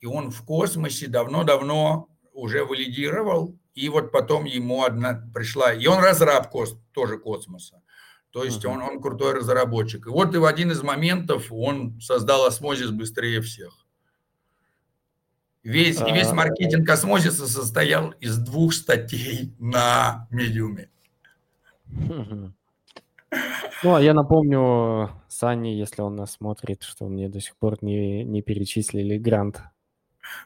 [0.00, 6.02] И он в космосе давно-давно уже валидировал, и вот потом ему одна пришла, и он
[6.02, 7.82] разраб кос, тоже космоса.
[8.30, 10.08] То есть он, он крутой разработчик.
[10.08, 13.83] И вот и в один из моментов он создал осмозис быстрее всех.
[15.64, 16.34] Весь, и весь а.
[16.34, 20.90] маркетинг осмозиса состоял из двух статей на медиуме.
[23.82, 28.24] Ну, а я напомню Сане, если он нас смотрит, что мне до сих пор не,
[28.24, 29.62] не перечислили грант.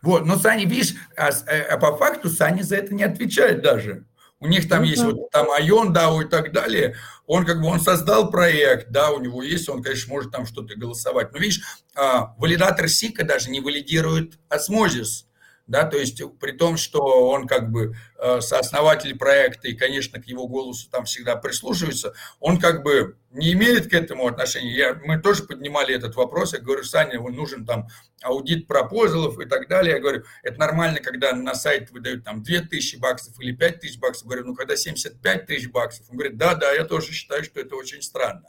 [0.03, 1.31] Вот, но Сани, видишь, а,
[1.71, 4.05] а по факту Сани за это не отвечает даже.
[4.41, 5.11] У них там ну, есть да.
[5.11, 6.97] вот там Айон, да, и так далее.
[7.27, 10.77] Он как бы, он создал проект, да, у него есть, он, конечно, может там что-то
[10.77, 11.33] голосовать.
[11.33, 11.61] Но видишь,
[11.95, 15.28] а, валидатор СИКа даже не валидирует осмозис
[15.69, 20.25] да, то есть при том, что он как бы э, сооснователь проекта и, конечно, к
[20.25, 24.75] его голосу там всегда прислушивается, он как бы не имеет к этому отношения.
[24.75, 27.87] Я, мы тоже поднимали этот вопрос, я говорю, Саня, нужен там
[28.23, 29.97] аудит пропозалов и так далее.
[29.97, 34.25] Я говорю, это нормально, когда на сайт выдают там 2000 баксов или 5000 баксов.
[34.25, 36.07] Я говорю, ну когда 75 тысяч баксов.
[36.09, 38.49] Он говорит, да, да, я тоже считаю, что это очень странно.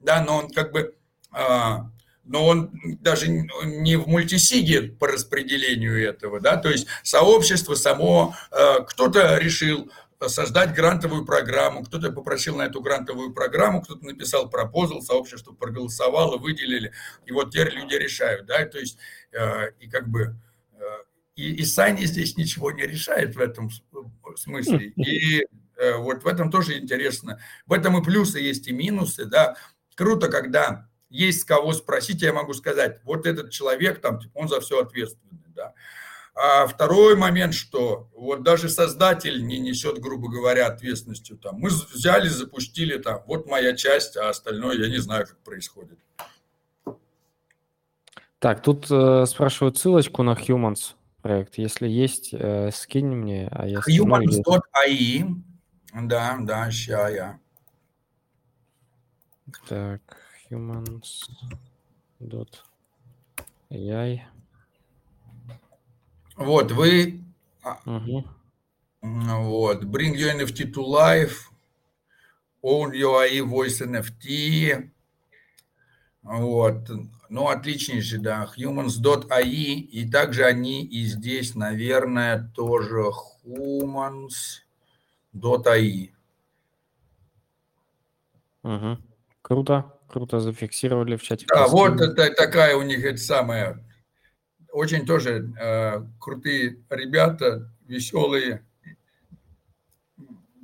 [0.00, 0.96] Да, но он как бы
[1.30, 1.90] а,
[2.26, 8.84] но он даже не в мультисиге по распределению этого, да, то есть сообщество само, э,
[8.86, 9.90] кто-то решил
[10.26, 16.92] создать грантовую программу, кто-то попросил на эту грантовую программу, кто-то написал пропозал, сообщество проголосовало, выделили,
[17.26, 18.98] и вот теперь люди решают, да, то есть
[19.32, 20.36] э, и как бы
[20.72, 20.84] э,
[21.36, 23.70] и, и Сани здесь ничего не решает в этом
[24.36, 25.46] смысле, и
[25.98, 29.56] вот в этом тоже интересно, в этом и плюсы есть, и минусы, да,
[29.94, 34.60] круто, когда есть кого спросить, я могу сказать, вот этот человек, там, типа, он за
[34.60, 35.74] все ответственный, да.
[36.34, 41.38] А второй момент, что вот даже создатель не несет, грубо говоря, ответственностью.
[41.38, 45.98] Там, мы взяли, запустили, там, вот моя часть, а остальное я не знаю, как происходит.
[48.38, 51.56] Так, тут э, спрашивают ссылочку на Humans проект.
[51.56, 53.48] Если есть, э, скинь мне.
[53.50, 55.24] А я Humans.ai.
[55.94, 57.40] Да, да, сейчас я.
[59.68, 60.02] Так
[60.50, 62.42] humans.ai.
[66.36, 67.24] Вот, вы...
[67.84, 68.24] Угу.
[69.02, 71.50] Вот, bring your NFT to life,
[72.62, 74.90] own your AI voice NFT.
[76.22, 76.90] Вот,
[77.28, 83.12] ну, отличнейший, да, humans.ai, и также они и здесь, наверное, тоже
[83.44, 84.60] humans.ai.
[88.62, 88.98] Угу.
[89.42, 89.95] Круто.
[90.08, 91.46] Круто зафиксировали в чате.
[91.48, 93.84] Да, вот это такая у них это самая,
[94.70, 98.64] очень тоже э, крутые ребята, веселые.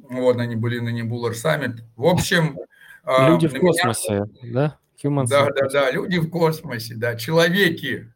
[0.03, 1.83] Вот они были на Небулар Саммит.
[1.97, 2.59] В общем...
[3.05, 4.53] Э, люди в космосе, меня...
[4.53, 4.79] да?
[5.03, 8.13] Humans да, да, да, люди в космосе, да, человеки.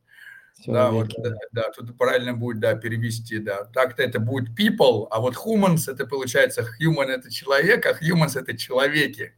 [0.63, 0.67] Человеки.
[0.67, 3.65] Да, вот, да, да, тут правильно будет, да, перевести, да.
[3.65, 8.57] Так-то это будет people, а вот humans, это получается human– это человек, а humans– это
[8.57, 9.35] человеки.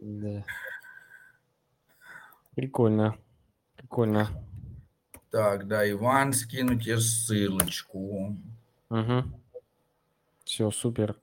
[0.00, 0.44] Да.
[2.54, 3.16] Прикольно.
[3.76, 4.28] Прикольно.
[5.30, 8.36] Так, да, Иван, скину тебе ссылочку.
[8.90, 9.22] Угу.
[10.44, 11.16] Все, супер.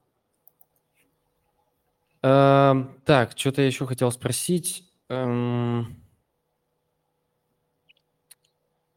[2.23, 4.91] Эм, так, что-то я еще хотел спросить.
[5.09, 6.03] Эм,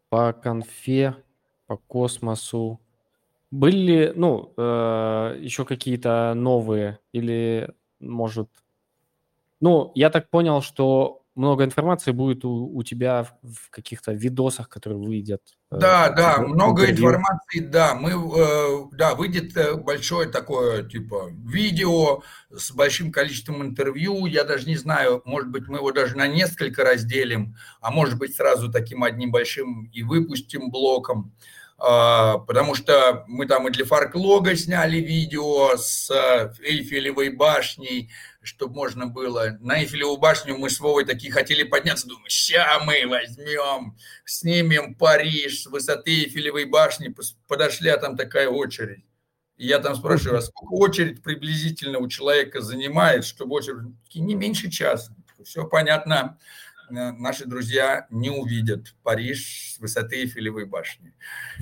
[0.09, 1.16] по конфе,
[1.66, 2.81] по космосу.
[3.51, 8.49] Были, ну, э, еще какие-то новые или, может...
[9.61, 14.68] Ну, я так понял, что много информации будет у, у тебя в, в каких-то видосах,
[14.68, 15.40] которые выйдут.
[15.71, 17.09] Э, да, э, да, много интервью.
[17.09, 17.95] информации, да.
[17.95, 24.27] Мы, э, да, выйдет э, большое такое, типа, видео с большим количеством интервью.
[24.27, 28.37] Я даже не знаю, может быть, мы его даже на несколько разделим, а может быть,
[28.37, 31.33] сразу таким одним большим и выпустим блоком.
[31.85, 38.09] А, потому что мы там и для Фарклога сняли видео с э, Эйфелевой башней,
[38.42, 39.57] чтобы можно было.
[39.61, 45.62] На Эйфелеву башню мы с Вовой такие хотели подняться, думаю, ща мы возьмем, снимем Париж
[45.62, 47.14] с высоты Эйфелевой башни,
[47.47, 49.05] подошли, а там такая очередь.
[49.57, 53.95] И я там спрашиваю, а сколько очередь приблизительно у человека занимает, чтобы очередь?
[54.14, 55.14] Не меньше часа.
[55.45, 56.38] Все понятно,
[56.90, 61.14] э, наши друзья не увидят Париж с высоты Эйфелевой башни.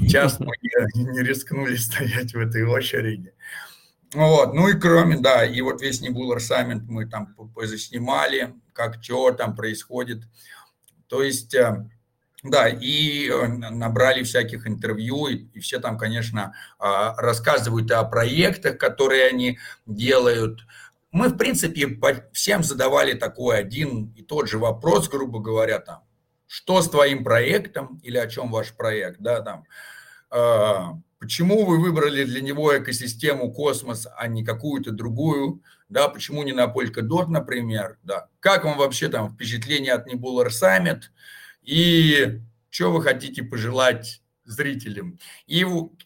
[0.09, 0.53] Час мы
[0.95, 3.35] не рискнули стоять в этой очереди.
[4.13, 9.31] Вот, ну и кроме, да, и вот весь Небулар Саммит мы там позаснимали, как что
[9.31, 10.25] там происходит.
[11.07, 11.89] То есть, э,
[12.43, 18.79] да, и э, набрали всяких интервью, и, и все там, конечно, а, рассказывают о проектах,
[18.79, 20.67] которые они делают.
[21.13, 21.99] Мы, в принципе,
[22.33, 26.03] всем задавали такой один и тот же вопрос, грубо говоря, там,
[26.49, 29.65] что с твоим проектом или о чем ваш проект, да, там,
[30.31, 35.62] а, Почему вы выбрали для него экосистему космос, а не какую-то другую?
[35.91, 37.99] Да, почему не на Polkadot, например?
[38.03, 38.29] Да.
[38.41, 41.03] Как вам вообще там впечатление от Nebular Summit?
[41.62, 42.41] И
[42.71, 45.18] что вы хотите пожелать зрителям?
[45.47, 45.61] И,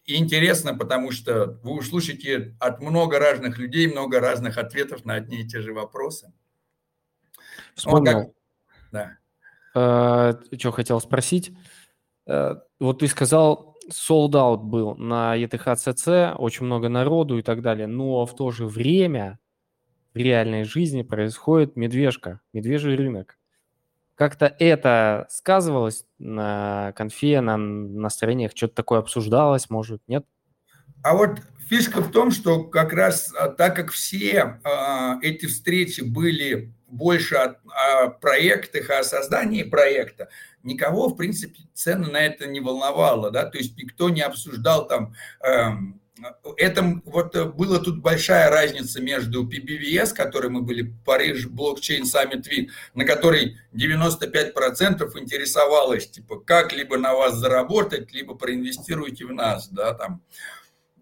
[0.04, 5.42] и интересно, потому что вы услышите от много разных людей много разных ответов на одни
[5.42, 6.32] и те же вопросы.
[7.76, 8.20] Вспомнил.
[8.24, 8.32] Как...
[8.90, 9.18] Да.
[9.76, 11.52] А, что хотел спросить?
[12.26, 17.86] Э, вот ты сказал, sold out был на ETH очень много народу и так далее,
[17.86, 19.38] но в то же время
[20.14, 23.38] в реальной жизни происходит медвежка, медвежий рынок.
[24.14, 30.24] Как-то это сказывалось на конфе, на настроениях, что-то такое обсуждалось, может, нет?
[31.02, 36.00] А вот фишка в том, что как раз а, так как все э, эти встречи
[36.02, 40.28] были больше о, о проектах, о создании проекта,
[40.64, 45.14] никого, в принципе, цены на это не волновало, да, то есть никто не обсуждал там,
[45.40, 46.00] эм,
[46.56, 52.44] это вот э, была тут большая разница между PBVS, который мы были, Париж блокчейн Summit
[52.48, 59.68] Week, на которой 95% интересовалось, типа, как либо на вас заработать, либо проинвестируйте в нас,
[59.68, 60.22] да, там.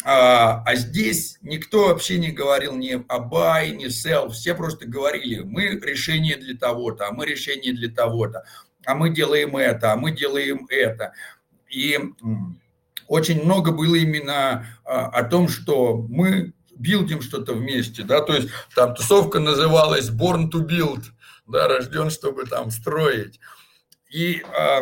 [0.05, 5.41] А, а здесь никто вообще не говорил ни о buy, ни sell, все просто говорили,
[5.41, 8.45] мы решение для того-то, а мы решение для того-то
[8.87, 11.12] а мы делаем это, а мы делаем это.
[11.68, 11.99] И
[13.09, 18.49] очень много было именно а, о том, что мы билдим что-то вместе, да, то есть
[18.74, 21.05] там тусовка называлась Born to Build,
[21.47, 23.39] да, рожден, чтобы там строить.
[24.11, 24.80] И э,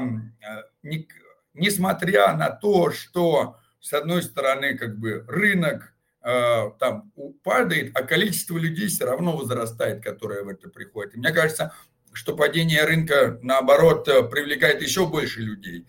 [0.83, 1.09] не,
[1.55, 5.93] несмотря на то, что с одной стороны как бы рынок
[6.23, 11.15] э, там падает, а количество людей все равно возрастает, которые в это приходят.
[11.15, 11.73] И мне кажется,
[12.13, 15.87] что падение рынка, наоборот, э, привлекает еще больше людей.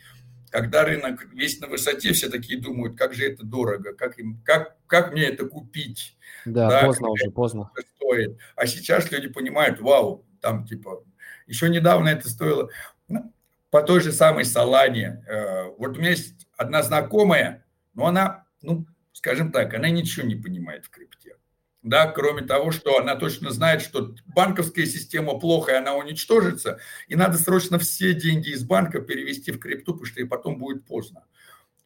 [0.49, 4.75] Когда рынок весь на высоте, все такие думают, как же это дорого, как, им, как,
[4.85, 6.17] как мне это купить.
[6.45, 7.71] Да, да поздно уже, поздно.
[7.95, 8.37] Стоит.
[8.55, 11.03] А сейчас люди понимают, вау, там типа,
[11.47, 12.69] еще недавно это стоило
[13.07, 13.33] ну,
[13.69, 15.23] по той же самой Солане.
[15.27, 20.35] Э, вот у меня есть одна знакомая, но она, ну, скажем так, она ничего не
[20.35, 21.35] понимает в крипте
[21.83, 27.15] да, кроме того, что она точно знает, что банковская система плохо, и она уничтожится, и
[27.15, 31.25] надо срочно все деньги из банка перевести в крипту, потому что и потом будет поздно.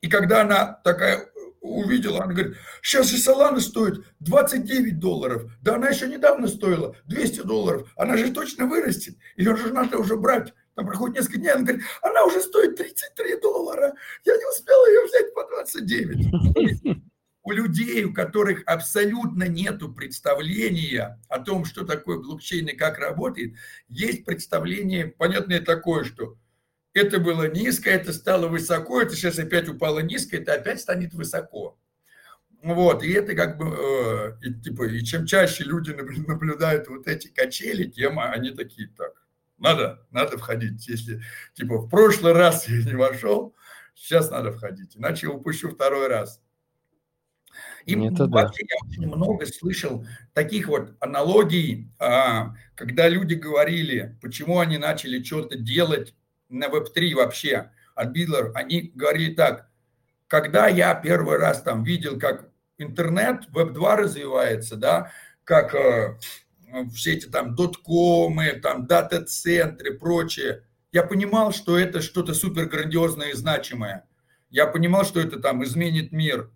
[0.02, 1.30] И когда она такая
[1.62, 7.42] увидела, она говорит, сейчас же Солана стоит 29 долларов, да она еще недавно стоила 200
[7.42, 10.54] долларов, она же точно вырастет, ее же надо уже брать.
[10.76, 13.94] Там проходит несколько дней, она говорит, она уже стоит 33 доллара,
[14.26, 17.15] я не успела ее взять по 29
[17.46, 23.54] у людей, у которых абсолютно нет представления о том, что такое блокчейн и как работает,
[23.88, 26.38] есть представление, понятное такое, что
[26.94, 31.78] это было низко, это стало высоко, это сейчас опять упало низко, это опять станет высоко.
[32.64, 37.28] Вот, и это как бы, э, и, типа, и чем чаще люди наблюдают вот эти
[37.28, 39.24] качели, тем они такие, так,
[39.60, 40.88] надо, надо входить.
[40.88, 41.22] Если,
[41.54, 43.56] типа, в прошлый раз я не вошел,
[43.94, 46.42] сейчас надо входить, иначе упущу второй раз.
[47.86, 48.76] И Это вообще да.
[48.76, 55.58] я очень много слышал таких вот аналогий, а, когда люди говорили, почему они начали что-то
[55.58, 56.16] делать
[56.50, 58.52] на Web3 вообще от Бидлер.
[58.56, 59.70] Они говорили так,
[60.28, 65.12] когда я первый раз там видел, как интернет, Web2 развивается, да,
[65.44, 66.18] как э,
[66.94, 73.34] все эти там доткомы, там дата-центры, прочее, я понимал, что это что-то супер грандиозное и
[73.34, 74.06] значимое.
[74.50, 76.50] Я понимал, что это там изменит мир.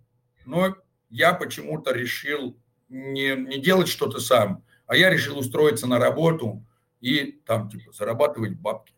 [0.46, 0.76] Но
[1.10, 2.56] я почему-то решил
[2.88, 6.64] не, не делать что-то сам, а я решил устроиться на работу
[7.00, 8.94] и там типа зарабатывать бабки.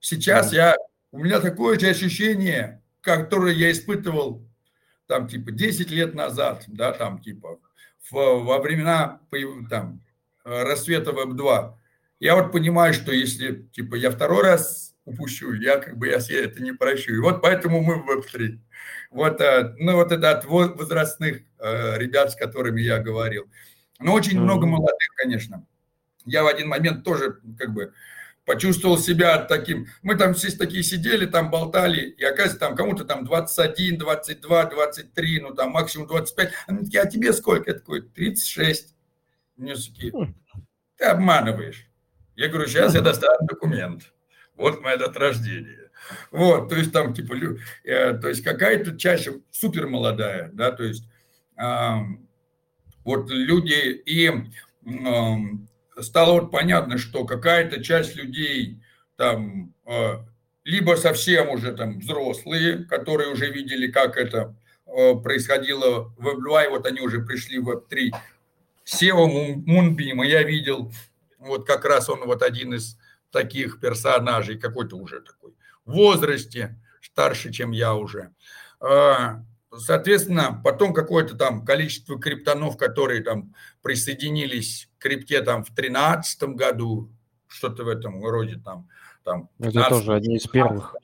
[0.00, 0.74] Сейчас я,
[1.10, 4.44] у меня такое же ощущение, которое я испытывал
[5.06, 7.58] там типа 10 лет назад, да, там типа
[8.10, 9.20] в, во времена
[9.70, 10.00] там,
[10.44, 11.74] рассвета Web2.
[12.20, 16.44] Я вот понимаю, что если, типа, я второй раз упущу, я как бы я себе
[16.44, 17.12] это не прощу.
[17.14, 18.58] И вот поэтому мы в Web3.
[19.12, 19.40] Вот,
[19.78, 23.48] ну, вот это от возрастных ребят, с которыми я говорил.
[24.00, 24.42] Но очень mm-hmm.
[24.42, 25.64] много молодых, конечно.
[26.24, 27.92] Я в один момент тоже как бы
[28.44, 29.86] почувствовал себя таким.
[30.02, 35.40] Мы там все такие сидели, там болтали, и оказывается, там кому-то там 21, 22, 23,
[35.40, 36.52] ну там максимум 25.
[36.66, 37.70] Они такие, а тебе сколько?
[37.70, 38.94] Я такой, 36.
[39.56, 40.34] Мне такие,
[40.96, 41.86] ты обманываешь.
[42.34, 44.12] Я говорю, сейчас я достану документ.
[44.56, 45.81] Вот моя дата рождения.
[46.30, 47.34] Вот, то есть там типа,
[47.84, 51.04] э, то есть какая-то часть супер молодая, да, то есть
[51.56, 51.96] э,
[53.04, 58.80] вот люди и э, стало вот понятно, что какая-то часть людей
[59.16, 60.18] там э,
[60.64, 64.54] либо совсем уже там взрослые, которые уже видели, как это
[64.86, 68.10] э, происходило в Web2, и вот они уже пришли в Web3.
[68.84, 70.92] Сева Мунбима я видел,
[71.38, 72.96] вот как раз он вот один из
[73.30, 75.54] таких персонажей, какой-то уже такой
[75.84, 78.34] в возрасте, старше, чем я уже.
[78.80, 86.42] А, Соответственно, потом какое-то там количество криптонов, которые там присоединились к крипте там в 2013
[86.54, 87.10] году,
[87.46, 88.88] что-то в этом роде там.
[89.24, 90.94] там 15, Это тоже одни из первых.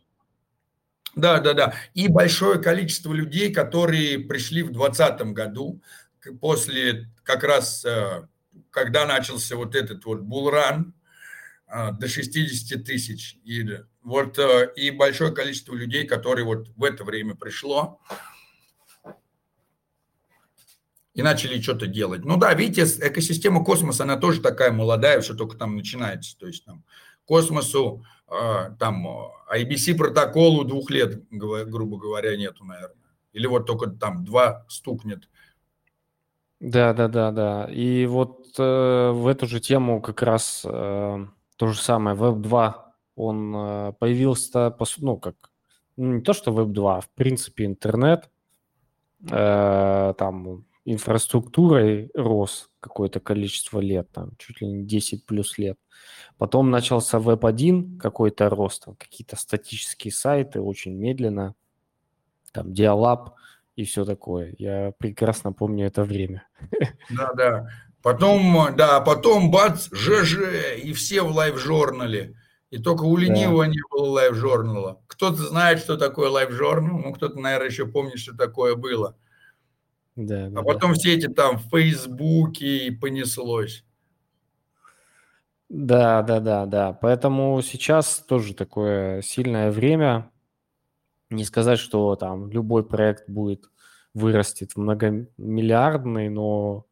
[1.14, 1.74] Да, да, да.
[1.94, 5.80] И большое количество людей, которые пришли в 2020 году,
[6.40, 8.28] после как раз, э,
[8.70, 10.94] когда начался вот этот вот булран,
[11.68, 13.36] до 60 тысяч.
[13.44, 13.62] И,
[14.08, 18.00] вот, э, и большое количество людей, которые вот в это время пришло
[21.14, 22.24] и начали что-то делать.
[22.24, 26.38] Ну да, видите, экосистема космоса, она тоже такая молодая, все только там начинается.
[26.38, 26.84] То есть там
[27.24, 29.06] космосу, а, там
[29.52, 32.96] IBC протоколу двух лет, грубо говоря, нету, наверное.
[33.32, 35.28] Или вот только там два стукнет.
[36.60, 37.64] Да, да, да, да.
[37.64, 42.16] И вот э, в эту же тему как раз э, то же самое.
[42.16, 42.87] Web 2,
[43.18, 45.34] он э, появился, ну как,
[45.96, 48.30] ну, не то что Web 2, а в принципе интернет.
[49.30, 55.76] Э, там инфраструктурой рос какое-то количество лет, там чуть ли не 10 плюс лет.
[56.38, 61.54] Потом начался веб-1 какой-то рост, там, какие-то статические сайты, очень медленно,
[62.52, 63.32] там Dialab
[63.74, 64.54] и все такое.
[64.58, 66.46] Я прекрасно помню это время.
[67.10, 67.68] Да, да.
[68.00, 70.36] Потом, да, потом бац, ЖЖ,
[70.82, 72.36] и все в live-журнале.
[72.70, 73.70] И только у ленивого да.
[73.70, 75.00] не было live-журнала.
[75.06, 79.16] Кто-то знает, что такое live-журнал, ну, кто-то, наверное, еще помнит, что такое было.
[80.16, 80.98] Да, а потом да.
[80.98, 83.84] все эти там в Фейсбуке и понеслось.
[85.68, 86.92] Да, да, да, да.
[86.92, 90.30] Поэтому сейчас тоже такое сильное время.
[91.30, 93.70] Не сказать, что там любой проект будет
[94.14, 96.86] вырастет в многомиллиардный, но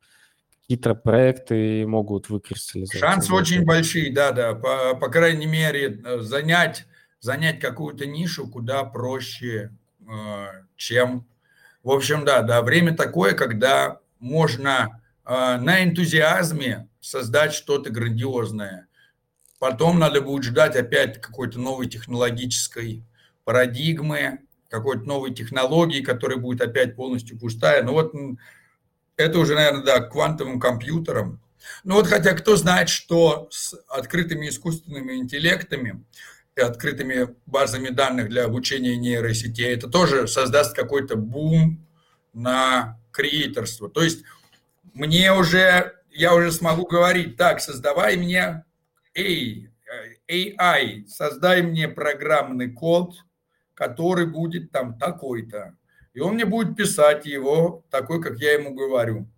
[0.67, 2.99] какие-то проекты могут выкристаллизоваться.
[2.99, 4.55] Шансы очень большие, да, да.
[4.55, 6.87] По, по крайней мере, э, занять,
[7.21, 9.71] занять какую-то нишу куда проще,
[10.09, 10.47] э,
[10.77, 11.27] чем
[11.87, 18.89] в общем, да, да, время такое, когда можно э, на энтузиазме создать что-то грандиозное.
[19.61, 23.05] Потом надо будет ждать опять какой-то новой технологической
[23.45, 27.85] парадигмы, какой-то новой технологии, которая будет опять полностью пустая.
[27.85, 28.13] Ну вот
[29.17, 31.41] это уже, наверное, да, квантовым компьютером.
[31.85, 36.05] Ну вот хотя кто знает, что с открытыми искусственными интеллектами
[36.63, 41.87] открытыми базами данных для обучения нейросетей, это тоже создаст какой-то бум
[42.33, 43.91] на креаторство.
[43.91, 44.25] То есть
[44.95, 48.65] мне уже, я уже смогу говорить, так, создавай мне
[49.15, 49.71] эй,
[50.29, 53.17] AI, создай мне программный код,
[53.75, 55.76] который будет там такой-то.
[56.17, 59.29] И он мне будет писать его такой, как я ему говорю.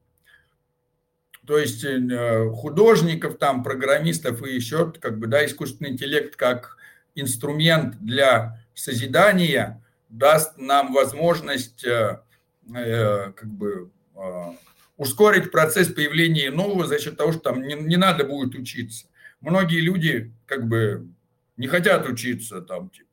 [1.45, 6.77] То есть э, художников, там, программистов и еще, как бы, да, искусственный интеллект как
[7.17, 12.23] инструмент для созидания даст нам возможность э,
[12.73, 14.43] э, как бы э,
[14.99, 19.09] ускорить процесс появления нового за счет того, что там не, не надо будет учиться.
[19.41, 21.09] Многие люди как бы
[21.57, 23.08] не хотят учиться, там типа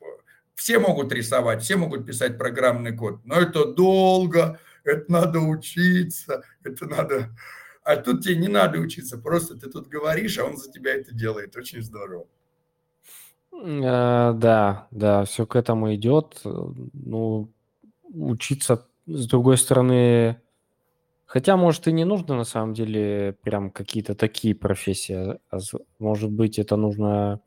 [0.56, 6.86] все могут рисовать, все могут писать программный код, но это долго, это надо учиться, это
[6.86, 7.30] надо...
[7.84, 11.14] А тут тебе не надо учиться, просто ты тут говоришь, а он за тебя это
[11.14, 11.56] делает.
[11.56, 12.26] Очень здорово.
[13.64, 16.42] Э, да, да, все к этому идет.
[16.44, 17.50] Ну,
[18.12, 20.42] учиться, с другой стороны,
[21.26, 25.38] хотя, может, и не нужно на самом деле прям какие-то такие профессии.
[25.50, 25.60] А
[26.00, 27.40] может быть, это нужно,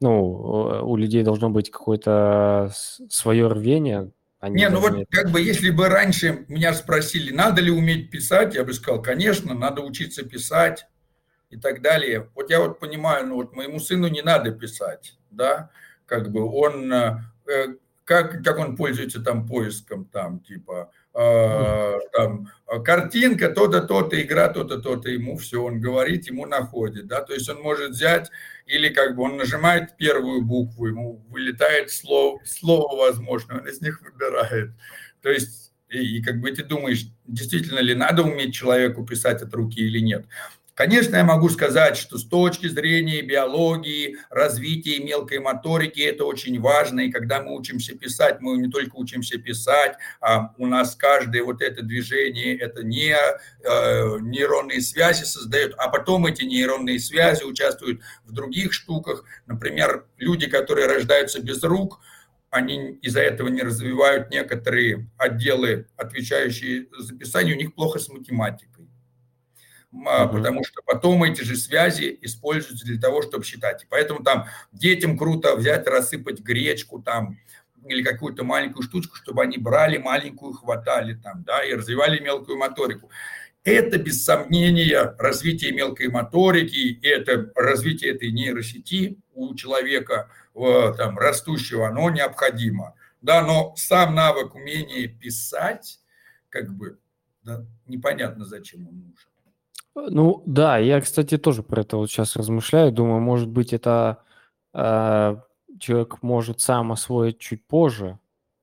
[0.00, 2.70] ну, у людей должно быть какое-то
[3.08, 4.10] свое рвение.
[4.40, 8.54] Они не, ну вот как бы если бы раньше меня спросили, надо ли уметь писать,
[8.54, 10.86] я бы сказал, конечно, надо учиться писать.
[11.50, 12.28] и так далее.
[12.34, 15.70] Вот я вот понимаю, ну вот моему сыну не надо писать, да,
[16.06, 17.18] как бы он, э,
[18.04, 22.48] как, как он пользуется там поиском, там, типа, э, там,
[22.84, 27.48] картинка, то-то, то-то, игра, то-то, то-то, ему все, он говорит, ему находит, да, то есть
[27.48, 28.30] он может взять,
[28.66, 34.00] или как бы он нажимает первую букву, ему вылетает слово, слово возможно, он из них
[34.02, 34.70] выбирает,
[35.20, 39.52] то есть и, и как бы ты думаешь, действительно ли надо уметь человеку писать от
[39.54, 40.26] руки или нет.
[40.78, 47.00] Конечно, я могу сказать, что с точки зрения биологии, развития мелкой моторики это очень важно.
[47.00, 51.62] И когда мы учимся писать, мы не только учимся писать, а у нас каждое вот
[51.62, 58.30] это движение, это не э, нейронные связи создает, а потом эти нейронные связи участвуют в
[58.30, 59.24] других штуках.
[59.46, 61.98] Например, люди, которые рождаются без рук,
[62.50, 68.77] они из-за этого не развивают некоторые отделы, отвечающие за писание, у них плохо с математикой
[69.92, 70.36] угу.
[70.36, 73.84] потому что потом эти же связи используются для того, чтобы считать.
[73.84, 77.38] И поэтому там детям круто взять, рассыпать гречку там
[77.86, 83.10] или какую-то маленькую штучку, чтобы они брали маленькую, хватали там, да, и развивали мелкую моторику.
[83.64, 92.10] Это, без сомнения, развитие мелкой моторики, это развитие этой нейросети у человека там, растущего, оно
[92.10, 92.94] необходимо.
[93.20, 96.00] Да, но сам навык умения писать,
[96.48, 96.98] как бы,
[97.42, 99.27] да, непонятно, зачем он нужен.
[99.94, 102.92] Ну да, я, кстати, тоже про это вот сейчас размышляю.
[102.92, 104.22] Думаю, может быть, это
[104.74, 105.36] э,
[105.80, 108.18] человек может сам освоить чуть позже,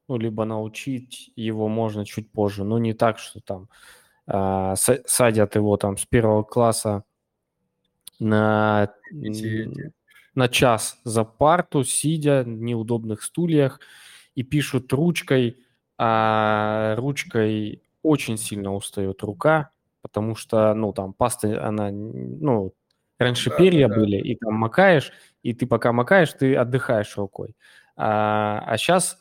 [0.07, 3.69] ну, либо научить его можно чуть позже, но не так, что там
[4.27, 7.03] э, садят его там с первого класса
[8.19, 8.93] на,
[10.35, 13.79] на час за парту, сидя в неудобных стульях
[14.35, 15.57] и пишут ручкой,
[15.97, 19.71] а ручкой очень сильно устает рука,
[20.05, 22.75] потому что, ну, там паста, она, ну,
[23.17, 27.55] раньше да, перья да, были, и там макаешь, и ты пока макаешь, ты отдыхаешь рукой.
[27.95, 29.17] А, а сейчас,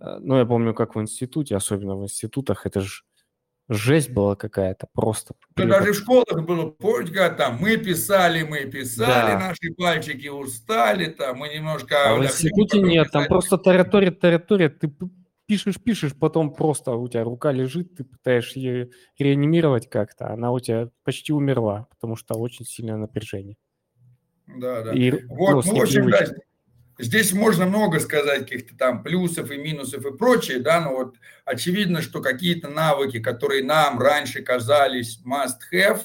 [0.00, 3.02] э, ну, я помню, как в институте, особенно в институтах, это же
[3.68, 5.34] жесть была какая-то просто.
[5.56, 9.48] Ну, даже в школах было, помните, как там, мы писали, мы писали, да.
[9.48, 12.12] наши пальчики устали, там, мы немножко...
[12.12, 14.88] А в институте нет, там просто территория, территория, ты
[15.48, 20.60] пишешь, пишешь, потом просто у тебя рука лежит, ты пытаешься ее реанимировать как-то, она у
[20.60, 23.56] тебя почти умерла, потому что очень сильное напряжение.
[24.46, 24.92] Да, да.
[24.92, 26.26] И вот, ну, в общем, да,
[26.98, 32.02] здесь можно много сказать каких-то там плюсов и минусов и прочее, да, но вот очевидно,
[32.02, 36.02] что какие-то навыки, которые нам раньше казались must-have,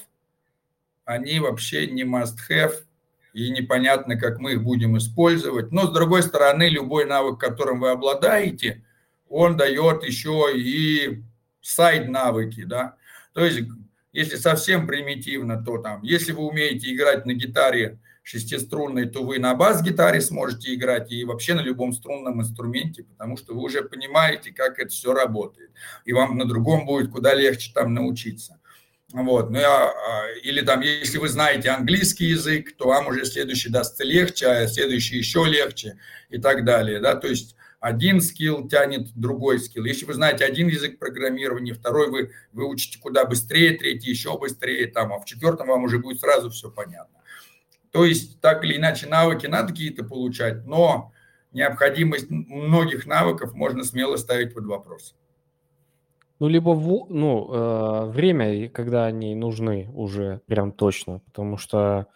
[1.04, 2.76] они вообще не must-have,
[3.34, 5.70] и непонятно, как мы их будем использовать.
[5.70, 8.86] Но, с другой стороны, любой навык, которым вы обладаете–
[9.34, 11.24] он дает еще и
[11.60, 12.94] сайд-навыки, да.
[13.32, 13.68] То есть,
[14.12, 19.54] если совсем примитивно, то там, если вы умеете играть на гитаре шестиструнной, то вы на
[19.54, 24.78] бас-гитаре сможете играть и вообще на любом струнном инструменте, потому что вы уже понимаете, как
[24.78, 25.72] это все работает.
[26.04, 28.60] И вам на другом будет куда легче там научиться.
[29.12, 33.68] Вот, ну, я, а, или там, если вы знаете английский язык, то вам уже следующий
[33.68, 35.98] дастся легче, а следующий еще легче
[36.30, 39.84] и так далее, да, то есть один скилл тянет другой скилл.
[39.84, 45.12] Если вы знаете один язык программирования, второй вы выучите куда быстрее, третий еще быстрее, там,
[45.12, 47.20] а в четвертом вам уже будет сразу все понятно.
[47.90, 51.12] То есть, так или иначе, навыки надо какие-то получать, но
[51.52, 55.14] необходимость многих навыков можно смело ставить под вопрос.
[56.40, 62.06] Ну, либо в, ну, э, время, когда они нужны уже прям точно, потому что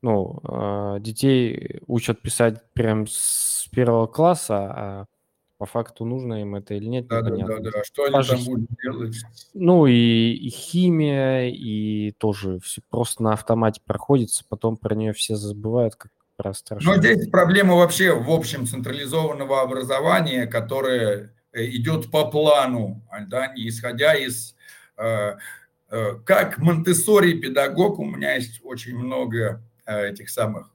[0.00, 5.04] ну, э, детей учат писать прям с первого класса, а
[5.58, 7.20] по факту нужно им это или нет, да.
[7.20, 7.84] Да, да, да.
[7.84, 9.16] Что они там будут делать?
[9.54, 15.34] Ну и, и химия, и тоже все просто на автомате проходится, потом про нее все
[15.34, 16.92] забывают, как про страшно.
[16.92, 23.48] Но здесь проблема вообще в общем централизованного образования, которое э, идет по плану, а, да,
[23.48, 24.54] не исходя из...
[24.96, 25.36] Э,
[25.90, 30.70] э, как Монтессори педагог, у меня есть очень много э, этих самых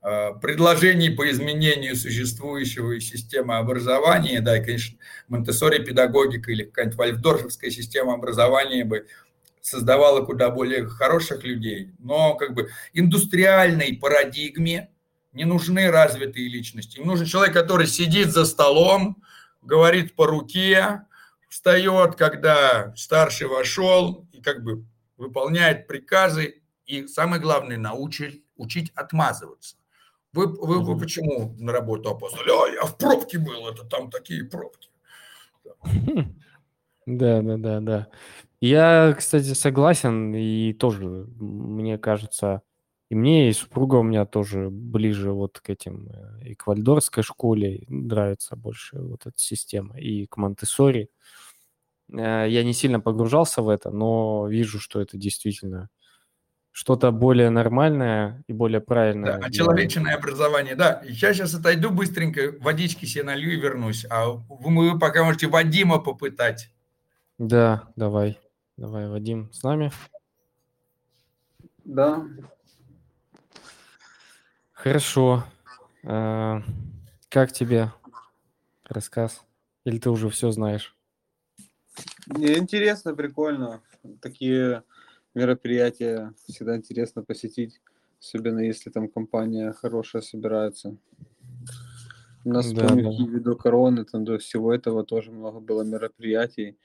[0.00, 4.98] предложений по изменению существующего системы образования, да, и, конечно,
[5.28, 9.06] Монтессори педагогика или какая-нибудь вальфдорфовская система образования бы
[9.60, 14.88] создавала куда более хороших людей, но как бы индустриальной парадигме
[15.32, 16.98] не нужны развитые личности.
[16.98, 19.22] Им нужен человек, который сидит за столом,
[19.60, 21.02] говорит по руке,
[21.48, 24.84] встает, когда старший вошел, и как бы
[25.18, 29.76] выполняет приказы, и самое главное, научить учить отмазываться.
[30.32, 32.50] Вы, вы, вы почему на работу опоздали?
[32.50, 34.88] А, я в пробке был, это там такие пробки.
[37.06, 38.08] Да, да, да, да.
[38.60, 41.06] Я, кстати, согласен, и тоже,
[41.38, 42.62] мне кажется,
[43.10, 47.24] И мне, и супруга у меня тоже ближе вот к этим э, и к вальдорской
[47.24, 51.10] школе нравится больше вот эта система, и к Монтессори.
[52.12, 55.88] Э, я не сильно погружался в это, но вижу, что это действительно
[56.72, 59.38] что-то более нормальное и более правильное.
[59.38, 61.02] Да, очеловеченное образование, да.
[61.04, 64.06] Я сейчас отойду быстренько, водички себе налью и вернусь.
[64.08, 66.72] А вы пока можете Вадима попытать.
[67.38, 68.38] Да, давай.
[68.76, 69.90] Давай, Вадим, с нами?
[71.84, 72.24] Да.
[74.72, 75.44] Хорошо.
[76.04, 76.62] А,
[77.28, 77.92] как тебе
[78.88, 79.44] рассказ?
[79.84, 80.96] Или ты уже все знаешь?
[82.26, 83.82] Мне интересно, прикольно.
[84.22, 84.84] Такие
[85.34, 87.80] мероприятия всегда интересно посетить,
[88.20, 90.96] особенно если там компания хорошая собирается.
[92.44, 93.24] У нас, да, помню, да.
[93.26, 96.78] ввиду короны, там до всего этого тоже много было мероприятий,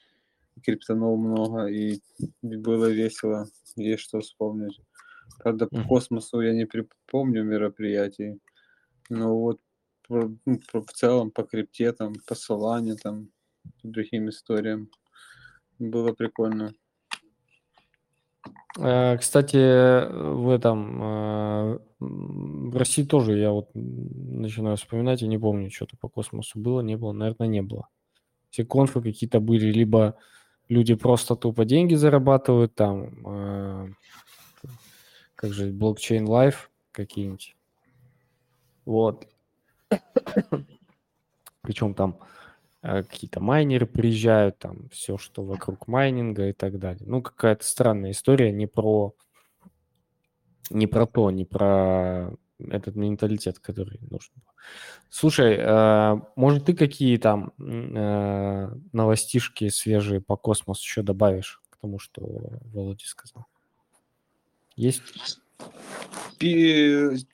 [0.62, 2.00] криптонов много, и
[2.42, 4.80] было весело, есть что вспомнить.
[5.38, 8.38] Правда, по космосу я не припомню мероприятий,
[9.08, 9.60] но вот
[10.08, 13.30] ну, в целом по крипте, там, по Солане, там,
[13.82, 14.90] другим историям
[15.78, 16.74] было прикольно.
[18.78, 25.70] Э, кстати, в этом э, в России тоже я вот начинаю вспоминать, я не помню,
[25.70, 27.88] что-то по космосу было, не было, наверное, не было.
[28.50, 30.16] Все конфы какие-то были, либо
[30.68, 33.88] люди просто тупо деньги зарабатывают, там, э,
[35.34, 37.56] как же, блокчейн лайф какие-нибудь.
[38.84, 39.26] Вот.
[41.62, 42.18] Причем там
[42.82, 47.04] какие-то майнеры приезжают, там все, что вокруг майнинга и так далее.
[47.06, 49.14] Ну, какая-то странная история, не про
[50.70, 54.32] не про то, не про этот менталитет, который нужен.
[55.10, 61.98] Слушай, э, может, ты какие там э, новостишки свежие по космосу еще добавишь к тому,
[61.98, 62.22] что
[62.72, 63.46] Володя сказал?
[64.74, 65.02] Есть?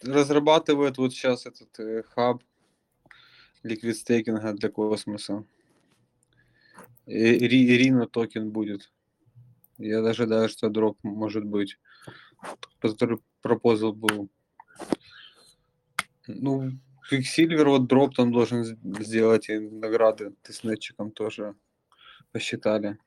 [0.03, 2.43] Разрабатывают вот сейчас этот э, хаб
[3.63, 5.45] liquid стейкинга для космоса.
[7.07, 8.93] Ирина токен будет.
[9.79, 11.79] Я даже ожидаю, что дроп может быть.
[12.81, 14.29] Который пропозал был.
[16.27, 16.71] Ну,
[17.11, 21.55] Quicksilver, вот дроп там должен сделать, и награды тестнетчикам тоже
[22.31, 22.99] посчитали.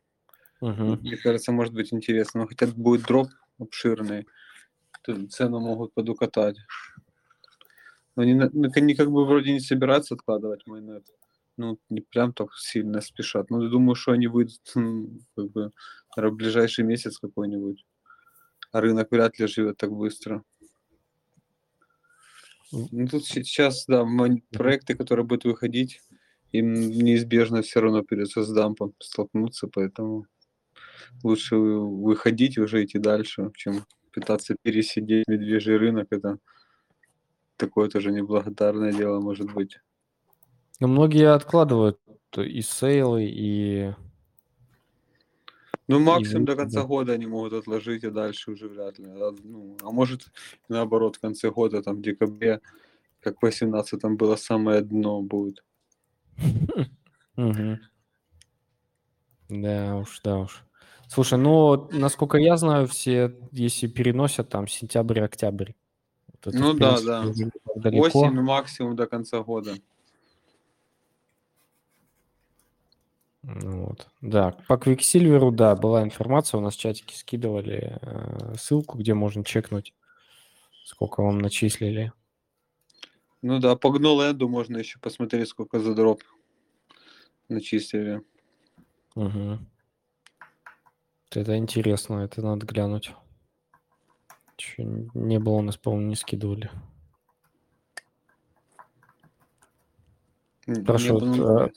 [0.61, 0.97] Угу.
[1.01, 2.41] Мне кажется, может быть интересно.
[2.41, 3.29] Но хотя будет дроп
[3.59, 4.27] обширный,
[5.03, 6.57] то цену могут подукатать.
[8.15, 8.39] Но они,
[8.75, 11.05] они как бы вроде не собираются откладывать майонет.
[11.57, 13.49] Ну, не прям так сильно спешат.
[13.49, 14.61] Но я думаю, что они выйдут
[15.35, 15.71] как бы
[16.15, 17.85] в ближайший месяц какой-нибудь.
[18.71, 20.43] А рынок вряд ли живет так быстро.
[22.71, 24.05] Ну, тут сейчас, да,
[24.51, 26.01] проекты, которые будут выходить,
[26.51, 30.25] им неизбежно все равно придется с дампом столкнуться, поэтому
[31.23, 36.07] лучше выходить и уже идти дальше, чем пытаться пересидеть медвежий рынок.
[36.09, 36.39] Это
[37.57, 39.79] такое тоже неблагодарное дело может быть.
[40.79, 41.99] Но многие откладывают
[42.37, 43.93] и сейлы, и...
[45.87, 46.47] Ну, максимум и...
[46.47, 49.05] до конца года они могут отложить, и дальше уже вряд ли.
[49.07, 50.31] А, ну, а может,
[50.67, 52.59] наоборот, в конце года, там, в декабре,
[53.21, 55.63] как в 18 там было самое дно будет.
[59.47, 60.63] Да уж, да уж.
[61.07, 65.73] Слушай, ну, насколько я знаю, все, если переносят, там, сентябрь-октябрь.
[66.45, 67.81] Это, ну да, принципе, да.
[67.81, 68.05] Далеко.
[68.05, 69.75] Осень максимум до конца года.
[73.43, 74.07] Вот.
[74.21, 79.43] Да, по Квиксильверу, да, была информация, у нас в чатике скидывали э, ссылку, где можно
[79.43, 79.93] чекнуть,
[80.83, 82.11] сколько вам начислили.
[83.43, 86.23] Ну да, по Гноленду можно еще посмотреть, сколько за дроп
[87.47, 88.23] начислили.
[89.13, 89.59] Угу.
[91.31, 93.13] Это интересно, это надо глянуть.
[94.57, 94.83] Че,
[95.13, 96.71] не было у нас, по-моему, не скидывали.
[100.85, 101.69] Прошу, вот, а,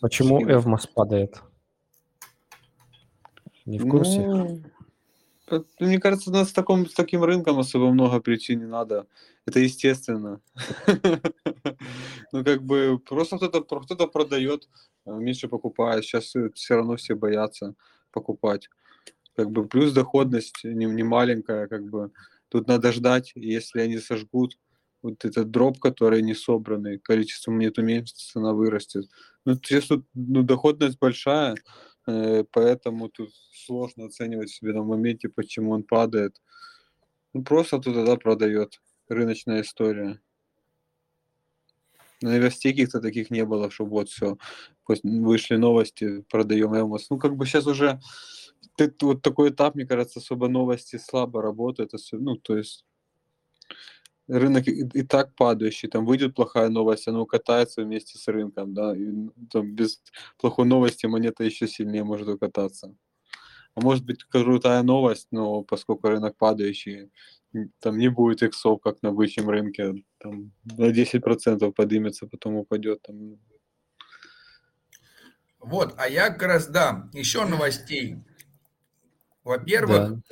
[0.00, 0.60] почему Скидывай.
[0.60, 1.42] Эвмос падает?
[3.64, 4.20] Не в курсе?
[4.20, 9.06] Ну, мне кажется, у нас с, таком, с таким рынком особо много причин не надо.
[9.46, 10.40] Это естественно.
[12.32, 14.68] Ну, как бы, просто кто-то кто продает,
[15.04, 16.04] а меньше покупает.
[16.04, 17.74] Сейчас все равно все боятся
[18.12, 18.68] покупать
[19.40, 22.10] как бы плюс доходность не, не маленькая, как бы
[22.50, 24.58] тут надо ждать, если они сожгут
[25.00, 29.06] вот этот дроп, который не собранный, количество монет уменьшится, цена вырастет.
[29.46, 31.56] Ну, сейчас тут ну, доходность большая,
[32.06, 33.30] э, поэтому тут
[33.64, 36.36] сложно оценивать себе на моменте, почему он падает.
[37.32, 38.78] Ну, просто тут тогда продает.
[39.08, 40.20] Рыночная история.
[42.20, 44.36] Новостей каких-то таких не было, что вот все,
[44.86, 47.08] вышли новости, продаем Эмос.
[47.08, 48.00] Ну, как бы сейчас уже
[48.76, 51.92] ты, вот такой этап, мне кажется, особо новости слабо работают.
[52.12, 52.84] Ну, то есть
[54.30, 58.96] рынок и, и так падающий, там выйдет плохая новость, оно катается вместе с рынком, да,
[58.96, 60.02] и там без
[60.38, 62.94] плохой новости монета еще сильнее может укататься.
[63.74, 67.10] А может быть крутая новость, но поскольку рынок падающий,
[67.80, 73.02] там не будет иксов, как на бычьем рынке, там на 10% поднимется, потом упадет.
[73.02, 73.38] Там.
[75.58, 78.16] Вот, а я как раз, да, еще новостей.
[79.50, 80.22] Во-первых, да.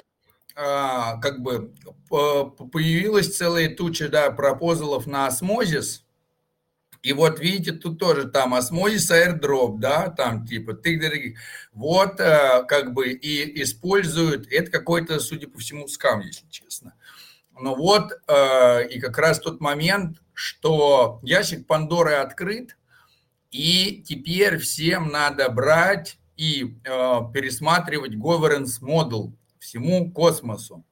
[0.55, 1.75] а, как бы
[2.09, 6.05] появилась целая туча, да, пропозалов на осмозис,
[7.03, 11.37] и вот видите, тут тоже там осмозис airdrop, да, там типа ты
[11.73, 16.95] вот э, как бы и используют, это какой-то, судя по всему, скам, если честно.
[17.61, 22.77] Ну вот, э, и как раз тот момент, что ящик Пандоры открыт,
[23.51, 30.85] и теперь всем надо брать и э, пересматривать governance model всему космосу.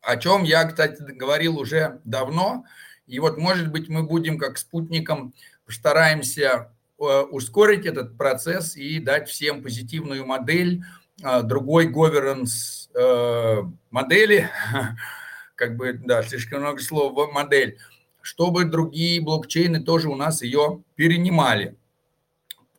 [0.00, 2.64] О чем я, кстати, говорил уже давно,
[3.06, 5.34] и вот, может быть, мы будем как спутником
[5.66, 10.84] постараемся э, ускорить этот процесс и дать всем позитивную модель
[11.22, 14.48] э, другой governance э, модели,
[15.56, 17.78] как бы, да, слишком много слов, модель,
[18.20, 21.76] чтобы другие блокчейны тоже у нас ее перенимали.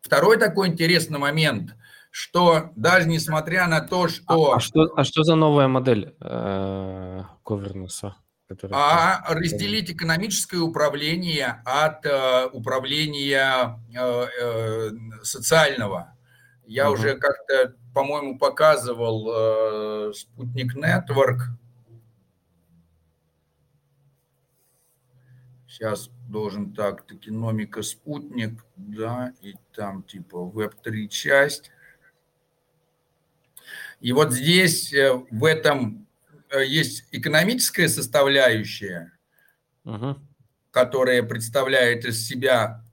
[0.04, 1.76] Второй такой интересный момент,
[2.12, 4.52] что даже несмотря на то, что...
[4.52, 8.12] А, а, что, а что за новая модель э, governance?
[8.72, 14.92] А разделить экономическое управление от э, управления э, э,
[15.24, 16.14] социального.
[16.66, 17.00] Я угу.
[17.00, 21.44] уже как-то, по-моему, показывал э, Спутник Нетворк.
[25.66, 31.72] Сейчас должен так, токеномика Спутник, да, и там типа Web3 часть.
[34.02, 36.04] И вот здесь, э, в этом
[36.54, 39.12] Э, есть экономическая составляющая,
[39.84, 40.18] угу.
[40.70, 42.84] которая представляет из себя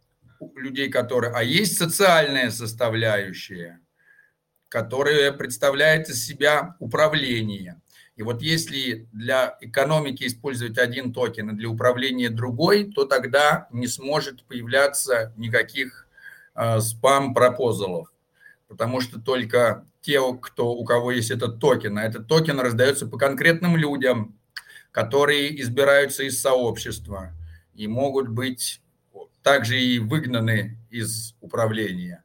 [0.56, 1.34] людей, которые...
[1.34, 3.80] А есть социальная составляющая,
[4.68, 7.80] которая представляет из себя управление.
[8.16, 13.86] И вот если для экономики использовать один токен, а для управления другой, то тогда не
[13.86, 16.06] сможет появляться никаких
[16.54, 18.10] э, спам-proposal ов
[18.70, 23.18] потому что только те, кто, у кого есть этот токен, а этот токен раздается по
[23.18, 24.38] конкретным людям,
[24.92, 27.32] которые избираются из сообщества
[27.74, 28.80] и могут быть
[29.42, 32.22] также и выгнаны из управления.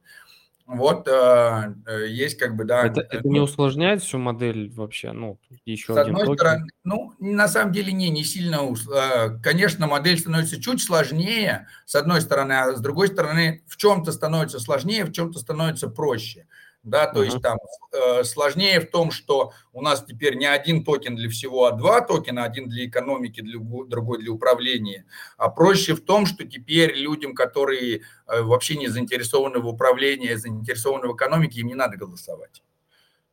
[0.65, 2.87] Вот э, э, есть как бы, да.
[2.87, 5.11] Это, это не усложняет всю модель вообще?
[5.11, 6.37] Ну, еще С один одной токен.
[6.37, 8.61] стороны, ну, на самом деле не, не сильно.
[8.91, 14.11] Э, конечно, модель становится чуть сложнее, с одной стороны, а с другой стороны, в чем-то
[14.11, 16.47] становится сложнее, в чем-то становится проще
[16.85, 17.25] да, то uh-huh.
[17.25, 17.57] есть там
[17.91, 21.99] э, сложнее в том, что у нас теперь не один токен для всего, а два
[22.01, 25.05] токена, один для экономики, для, другой для управления,
[25.37, 30.37] а проще в том, что теперь людям, которые э, вообще не заинтересованы в управлении, а
[30.37, 32.63] заинтересованы в экономике, им не надо голосовать.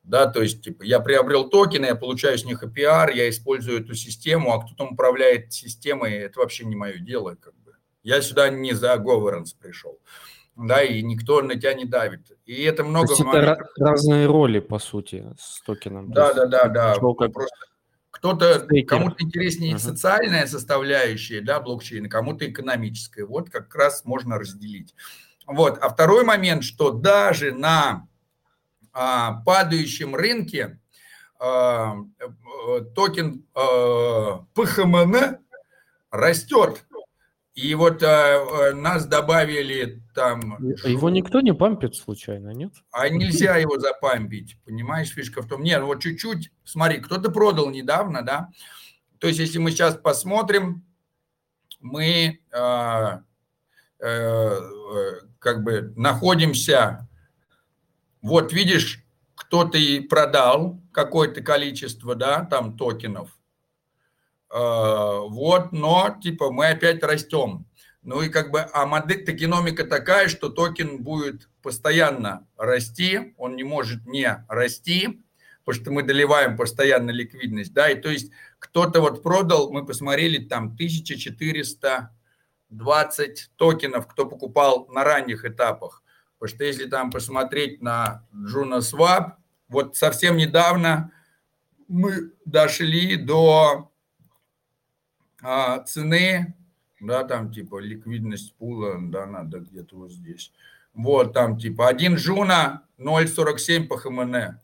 [0.03, 3.95] Да, то есть, типа, я приобрел токены, я получаю с них APR, я использую эту
[3.95, 7.77] систему, а кто там управляет системой, это вообще не мое дело, как бы.
[8.03, 10.01] Я сюда не за governance пришел
[10.57, 12.33] да, и никто на тебя не давит.
[12.45, 13.09] И это много...
[13.09, 16.13] То есть это разные роли, по сути, с токеном.
[16.13, 16.95] Да, да, да, да.
[16.95, 17.33] Как...
[17.33, 17.57] Просто
[18.11, 19.79] кто-то, кому-то интереснее uh-huh.
[19.79, 23.25] социальная составляющая, да, блокчейна, кому-то экономическая.
[23.25, 24.95] Вот как раз можно разделить.
[25.47, 25.79] Вот.
[25.79, 28.07] А второй момент, что даже на
[28.93, 30.79] а, падающем рынке
[31.41, 35.39] а, э, токен а, PHMN
[36.11, 36.85] растет
[37.55, 40.57] и вот а, нас добавили там...
[40.85, 42.73] А его никто не пампит случайно, нет?
[42.91, 45.63] А нельзя его запампить, понимаешь, фишка в том.
[45.63, 48.49] Нет, вот чуть-чуть, смотри, кто-то продал недавно, да?
[49.19, 50.85] То есть, если мы сейчас посмотрим,
[51.81, 53.19] мы э,
[54.01, 54.59] э,
[55.39, 57.09] как бы находимся...
[58.23, 63.41] Вот видишь, кто-то и продал какое-то количество, да, там токенов– Э,
[64.53, 67.67] вот, но типа мы опять растем.
[68.03, 73.63] Ну и как бы, а модель токеномика такая, что токен будет постоянно расти, он не
[73.63, 75.23] может не расти,
[75.65, 80.45] потому что мы доливаем постоянно ликвидность, да, и то есть кто-то вот продал, мы посмотрели,
[80.45, 86.03] там 1420 токенов, кто покупал на ранних этапах,
[86.39, 89.35] потому что если там посмотреть на JunoSwap,
[89.69, 91.13] вот совсем недавно
[91.87, 93.91] мы дошли до
[95.43, 96.55] а, цены,
[97.01, 100.53] да, там типа ликвидность пула, да, надо где-то вот здесь.
[100.95, 104.59] Вот там типа один жуна 0,47 по ХМН.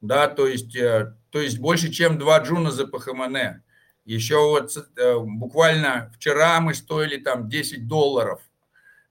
[0.00, 3.62] Да, то есть, э, то есть больше, чем два джуна за ПХМН.
[4.04, 8.42] Еще вот э, буквально вчера мы стоили там 10 долларов,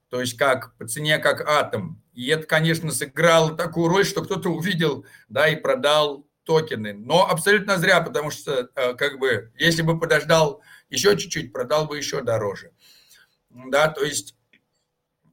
[0.08, 2.00] то есть как по цене как атом.
[2.12, 6.92] И это, конечно, сыграло такую роль, что кто-то увидел, да, и продал токены.
[6.92, 10.62] Но абсолютно зря, потому что, э, как бы, если бы подождал
[10.94, 12.72] еще чуть-чуть, продал бы еще дороже.
[13.50, 14.36] Да, то есть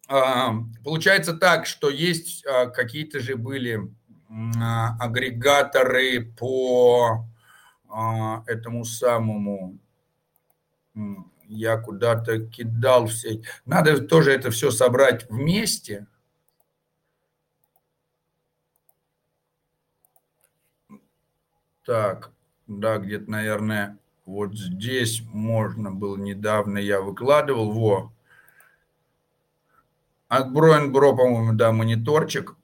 [0.08, 0.54] а,
[0.84, 3.80] получается так, что есть а, какие-то же были
[4.60, 7.28] а, агрегаторы по
[8.48, 9.78] этому самому
[11.52, 13.42] я куда-то кидал все.
[13.66, 16.08] Надо тоже это все собрать вместе.
[21.84, 22.32] Так,
[22.68, 24.00] да, где-то, наверное,
[24.32, 28.14] вот здесь можно было недавно, я выкладывал, во.
[30.30, 32.56] От Бро, по-моему, да, мониторчик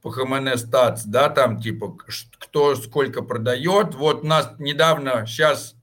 [0.00, 1.96] по ХМН статс, да, там типа
[2.38, 3.94] кто сколько продает.
[3.94, 5.74] Вот нас недавно сейчас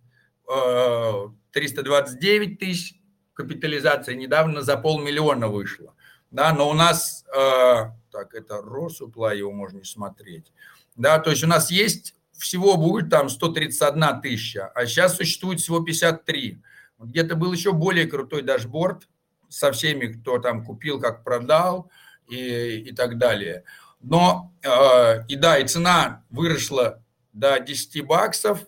[0.50, 2.96] э, 329 тысяч
[3.34, 5.94] капитализация, недавно за полмиллиона вышла.
[6.32, 10.54] Да, но у нас, э, так, это Росупла, его можно не смотреть.
[10.96, 15.82] Да, то есть у нас есть всего будет там 131 тысяча, а сейчас существует всего
[15.82, 16.62] 53.
[17.00, 19.08] Где-то был еще более крутой дашборд
[19.48, 21.92] со всеми, кто там купил, как продал
[22.28, 23.64] и, и так далее.
[24.02, 28.60] Но э, и да, и цена выросла до 10 баксов,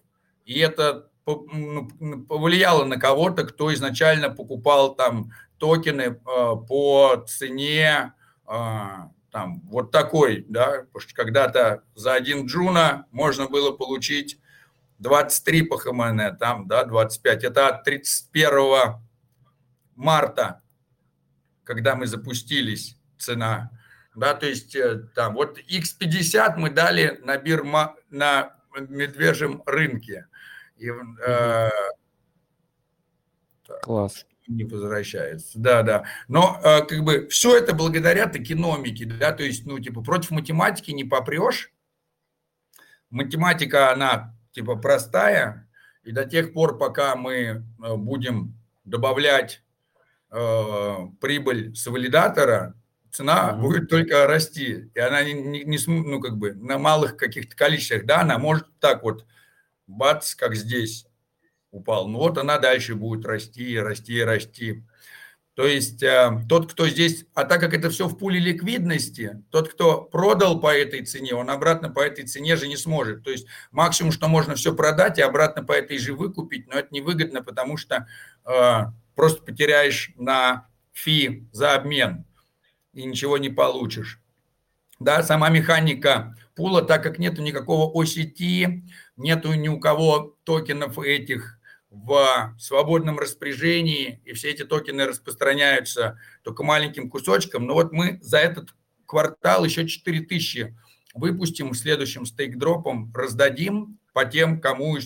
[0.45, 1.89] и это ну,
[2.27, 6.15] повлияло на кого-то, кто изначально покупал там токены э,
[6.67, 8.13] по цене
[8.47, 8.85] э,
[9.31, 14.39] там вот такой, да, потому что когда-то за один Juno можно было получить
[14.99, 17.43] 23 по ХМН, там, да, 25.
[17.45, 18.95] Это от 31
[19.95, 20.61] марта,
[21.63, 23.71] когда мы запустились, цена
[24.15, 30.27] да, то есть э, там вот X50 мы дали на бирма, на медвежьем рынке.
[30.77, 31.69] И, э,
[33.83, 34.25] Класс.
[34.51, 36.03] Не возвращается, да, да.
[36.27, 40.91] Но э, как бы все это благодаря токеномике, да, то есть, ну, типа, против математики
[40.91, 41.71] не попрешь.
[43.09, 45.69] Математика, она, типа, простая,
[46.03, 49.63] и до тех пор, пока мы э, будем добавлять
[50.31, 52.75] э, прибыль с валидатора,
[53.09, 53.61] цена угу.
[53.61, 54.91] будет только расти.
[54.93, 58.67] И она не, не, не, ну, как бы на малых каких-то количествах, да, она может
[58.79, 59.25] так вот,
[59.87, 61.07] бац, как здесь
[61.71, 62.07] упал.
[62.07, 64.83] Ну вот она дальше будет расти, расти, расти.
[65.53, 69.69] То есть э, тот, кто здесь, а так как это все в пуле ликвидности, тот,
[69.69, 73.23] кто продал по этой цене, он обратно по этой цене же не сможет.
[73.23, 76.87] То есть максимум, что можно все продать и обратно по этой же выкупить, но это
[76.91, 78.07] невыгодно, потому что
[78.45, 78.79] э,
[79.15, 82.25] просто потеряешь на фи за обмен
[82.93, 84.21] и ничего не получишь.
[84.99, 88.83] Да, сама механика пула, так как нету никакого OCT,
[89.17, 91.59] нету ни у кого токенов этих
[91.91, 97.67] в свободном распоряжении, и все эти токены распространяются только маленьким кусочком.
[97.67, 98.73] Но вот мы за этот
[99.05, 100.73] квартал еще 4000
[101.13, 104.97] выпустим следующим стейк-дропом, раздадим по тем, кому,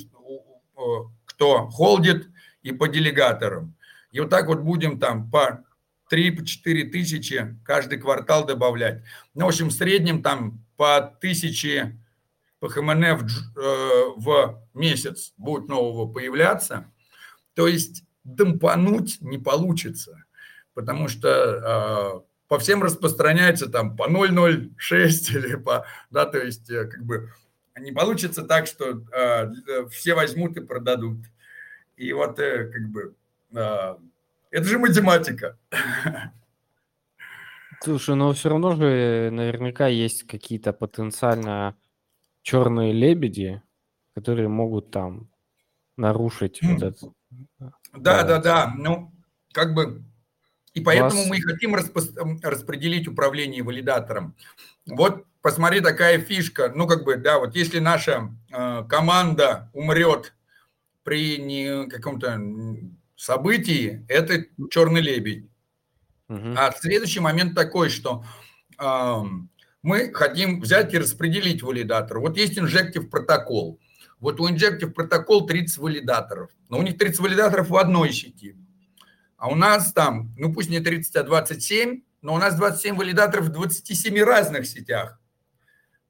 [1.25, 2.29] кто холдит,
[2.61, 3.75] и по делегаторам.
[4.11, 5.63] И вот так вот будем там по
[6.11, 9.03] 3-4 тысячи каждый квартал добавлять.
[9.33, 11.97] Ну, в общем, в среднем там по тысяче
[12.65, 16.91] по ХМН в, э, в месяц будет нового появляться.
[17.53, 20.25] То есть дампануть не получится,
[20.73, 24.71] потому что э, по всем распространяется там по 0,06
[25.37, 27.29] или по, да, то есть э, как бы
[27.77, 29.03] не получится так, что
[29.91, 31.19] все возьмут и продадут.
[31.97, 33.13] И вот как бы
[33.51, 35.57] это же математика.
[37.83, 41.75] Слушай, но все равно же наверняка есть какие-то потенциально
[42.45, 43.63] черные лебеди,
[44.13, 45.31] которые могут там
[45.97, 47.11] нарушить вот это.
[47.91, 48.73] Да, да, да.
[48.77, 49.11] Ну,
[49.51, 50.05] как бы
[50.73, 51.27] и поэтому Вас...
[51.27, 54.35] мы хотим распо- распределить управление валидатором.
[54.85, 56.71] Вот посмотри, такая фишка.
[56.75, 60.35] Ну, как бы, да, вот если наша э, команда умрет
[61.03, 62.39] при не каком-то
[63.15, 65.49] событии это черный лебедь.
[66.29, 66.53] Угу.
[66.55, 68.23] А следующий момент такой, что
[68.77, 69.23] э,
[69.85, 72.19] мы хотим взять и распределить валидатор.
[72.19, 73.79] Вот есть инжектив протокол.
[74.19, 76.49] Вот у инжектив протокол 30 валидаторов.
[76.69, 78.57] Но у них 30 валидаторов в одной сети.
[79.37, 83.45] А у нас там, ну пусть не 30, а 27, но у нас 27 валидаторов
[83.45, 85.19] в 27 разных сетях.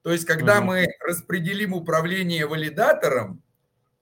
[0.03, 0.67] То есть, когда угу.
[0.67, 3.43] мы распределим управление валидатором,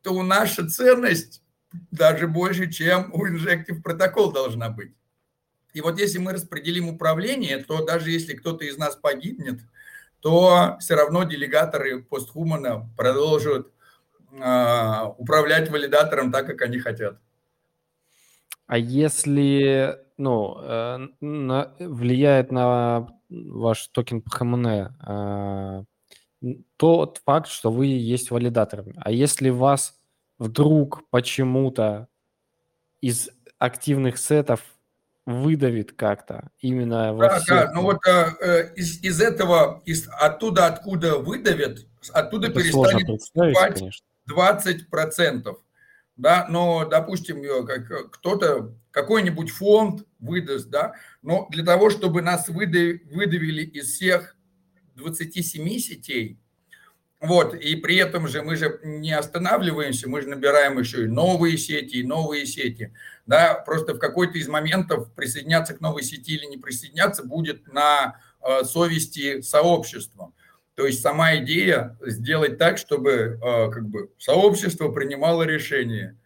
[0.03, 1.41] то наша ценность
[1.89, 4.93] даже больше, чем у Injective протокол должна быть.
[5.73, 9.59] И вот если мы распределим управление, то даже если кто-то из нас погибнет,
[10.19, 13.67] то все равно делегаторы постхумана продолжат
[14.31, 17.17] э, управлять валидатором так, как они хотят.
[18.67, 25.83] А если, ну, э, на, влияет на ваш токен Пахамоне э,
[26.77, 29.99] тот факт, что вы есть валидаторами, а если вас
[30.37, 32.07] вдруг почему-то
[33.01, 34.61] из активных сетов
[35.25, 37.47] выдавит как-то именно да, всех...
[37.47, 43.07] Да, ну вот э, э, из, из этого, из, оттуда, откуда выдавит, оттуда Это перестанет
[43.07, 43.83] поступать
[44.29, 45.55] 20%.
[46.15, 52.21] Да, но, допустим, э, как, э, кто-то, какой-нибудь фонд выдаст, да, но для того, чтобы
[52.21, 54.35] нас выдавили из всех
[54.95, 56.39] 27 сетей,
[57.23, 61.57] вот, и при этом же мы же не останавливаемся, мы же набираем еще и новые
[61.57, 62.93] сети, и новые сети.
[63.25, 68.19] Да, просто в какой-то из моментов присоединяться к новой сети или не присоединяться будет на
[68.41, 70.33] э, совести сообщества.
[70.75, 76.17] То есть сама идея сделать так, чтобы э, как бы сообщество принимало решение,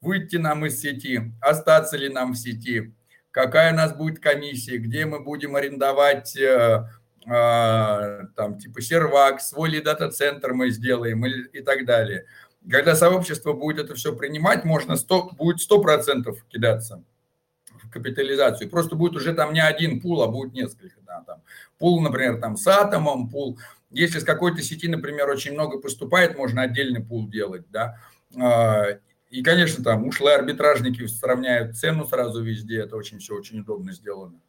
[0.00, 2.94] выйти нам из сети, остаться ли нам в сети,
[3.30, 6.88] какая у нас будет комиссия, где мы будем арендовать э,
[7.26, 12.26] там типа сервак, свой дата-центр мы сделаем и так далее.
[12.70, 17.02] Когда сообщество будет это все принимать, можно 100, будет 100% кидаться
[17.82, 18.68] в капитализацию.
[18.68, 21.00] Просто будет уже там не один пул, а будет несколько.
[21.06, 21.42] Да, там.
[21.78, 23.58] Пул, например, там с атомом, пул.
[23.90, 27.64] Если с какой-то сети, например, очень много поступает, можно отдельный пул делать.
[27.70, 27.98] Да.
[28.36, 28.98] А,
[29.30, 32.80] и, конечно, там ушлые арбитражники сравняют цену сразу везде.
[32.80, 34.40] Это очень все очень удобно сделано.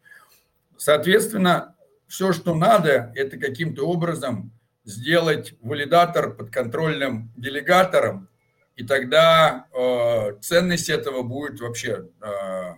[0.76, 1.76] Соответственно,
[2.08, 4.52] все, что надо, это каким-то образом
[4.84, 8.30] сделать валидатор подконтрольным делегатором,
[8.76, 12.76] и тогда э, ценность этого будет вообще э,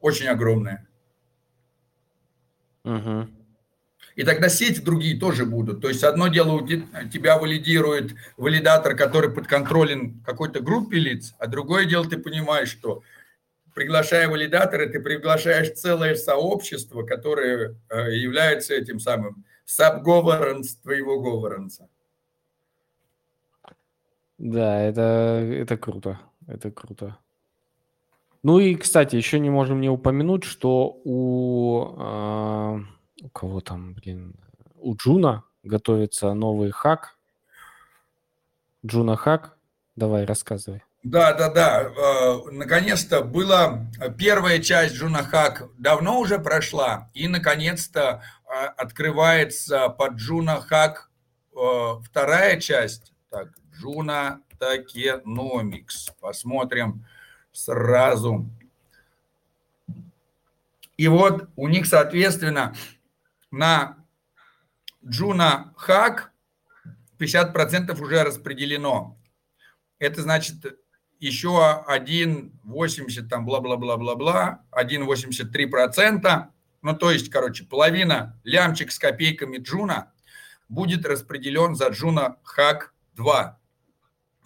[0.00, 0.88] очень огромная.
[2.84, 3.28] Угу.
[4.16, 5.80] И тогда сети другие тоже будут.
[5.80, 6.66] То есть одно дело,
[7.12, 13.02] тебя валидирует валидатор, который подконтролен какой-то группе лиц, а другое дело, ты понимаешь, что
[13.78, 21.80] приглашая валидаторы, ты приглашаешь целое сообщество, которое э, является этим самым subgovernance твоего governance.
[24.36, 26.18] Да, это, это круто,
[26.48, 27.18] это круто.
[28.42, 32.80] Ну и, кстати, еще не можем не упомянуть, что у, э,
[33.22, 34.34] у кого там, блин,
[34.74, 37.16] у Juno готовится новый хак.
[38.84, 39.56] Juno Hack.
[39.94, 40.82] Давай, рассказывай.
[41.02, 41.90] Да, да, да.
[42.50, 43.86] Наконец-то была
[44.18, 51.08] первая часть Juno Hack давно уже прошла, и наконец-то э, открывается под Juno Hack
[51.54, 51.58] э,
[52.04, 53.12] вторая часть.
[53.30, 56.10] Так, Juno Tokenomics.
[56.20, 57.06] Посмотрим
[57.52, 58.46] сразу.
[60.96, 62.74] И вот у них, соответственно,
[63.52, 64.04] на
[65.06, 66.32] Juno Hack
[67.18, 69.16] 50% уже распределено.
[70.00, 70.56] Это значит,
[71.18, 76.44] еще 1,80 там бла-бла-бла-бла-бла, 1,83%,
[76.82, 80.12] ну то есть, короче, половина лямчик с копейками Juno
[80.68, 83.58] будет распределен за Juno Hack 2.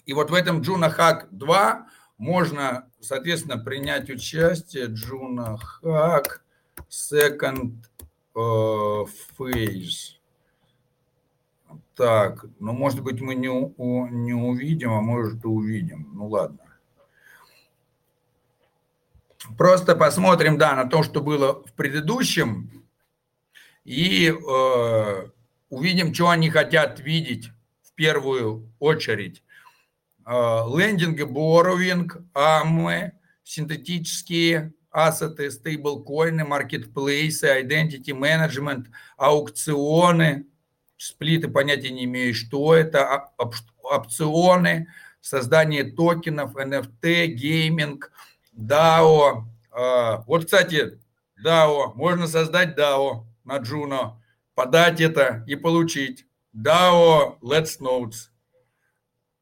[0.06, 1.86] И вот в этом Juno Hack 2
[2.18, 6.44] можно, соответственно, принять участие Джуна Хак
[6.88, 7.84] Second
[8.34, 9.06] uh,
[9.38, 10.21] Phase.
[11.94, 16.10] Так, ну, может быть, мы не, у, не увидим, а может, увидим.
[16.14, 16.58] Ну, ладно.
[19.58, 22.70] Просто посмотрим, да, на то, что было в предыдущем,
[23.84, 25.28] и э,
[25.68, 27.50] увидим, что они хотят видеть
[27.82, 29.42] в первую очередь.
[30.24, 33.12] Э, лендинг, боровинг, амы,
[33.42, 38.86] синтетические ассеты, стейблкоины, маркетплейсы, identity management,
[39.16, 40.46] аукционы,
[41.02, 43.30] сплиты понятия не имею, что это,
[43.82, 44.88] опционы,
[45.20, 48.12] создание токенов, NFT, гейминг,
[48.56, 49.44] DAO.
[49.72, 50.98] А, вот, кстати,
[51.44, 54.16] DAO, можно создать DAO на Juno,
[54.54, 56.26] подать это и получить.
[56.54, 58.28] DAO Let's Notes.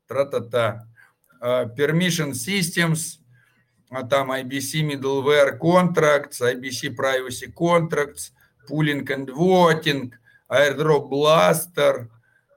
[0.07, 0.87] Тра-та-та.
[1.41, 3.19] А, permission Systems,
[3.91, 8.33] а там IBC Middleware Contracts, IBC Privacy Contracts,
[8.69, 10.13] Pooling and Voting,
[10.51, 12.09] airdrop blaster,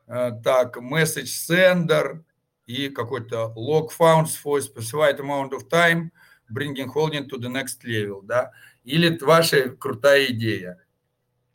[0.08, 2.24] э, так, message sender
[2.66, 6.12] и какой-то log found for specified amount of time,
[6.50, 8.52] bringing holding to the next level, да,
[8.84, 10.80] или ваша крутая идея.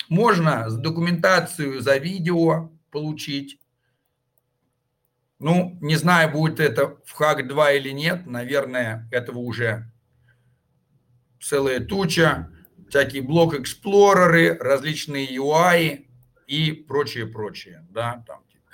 [0.09, 3.61] Можно документацию за видео получить.
[5.39, 9.91] Ну, не знаю, будет это в Hack 2 или нет, наверное, этого уже
[11.41, 12.51] целая туча,
[12.89, 16.08] всякие block explorer ы, различные UI,
[16.49, 17.87] и прочее, прочее.
[17.91, 18.43] Да, там.
[18.51, 18.65] Типа.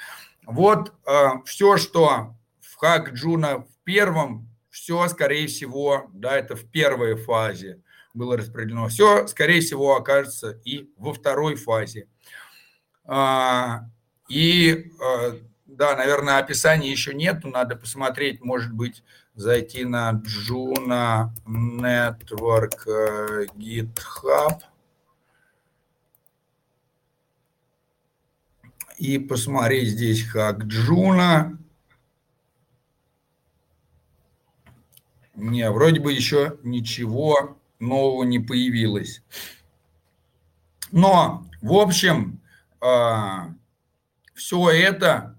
[0.47, 6.65] Вот э, все, что в Hack Juno в первом, все, скорее всего, да, это в
[6.71, 7.83] первой фазе
[8.15, 8.89] было распределено.
[8.89, 12.09] Все, скорее всего, окажется и во второй фазе.
[13.05, 13.81] А,
[14.29, 15.37] и, а,
[15.67, 19.03] да, наверное, описания еще нет, надо посмотреть, может быть,
[19.35, 24.63] зайти на Juno Network э, GitHub
[29.05, 31.59] и посмотреть здесь как Juno.
[35.35, 39.23] Не, вроде бы еще ничего нового не появилось.
[40.91, 42.41] Но, в общем,
[42.81, 43.49] а,
[44.33, 45.39] все это,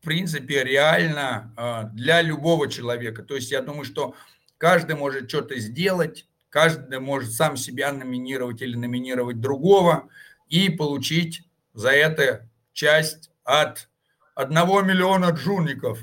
[0.00, 3.22] в принципе, реально а, для любого человека.
[3.22, 4.14] То есть я думаю, что
[4.56, 10.08] каждый может что-то сделать, каждый может сам себя номинировать или номинировать другого
[10.48, 11.42] и получить
[11.74, 12.47] за это
[12.78, 13.88] часть от
[14.36, 15.98] одного миллиона джунников.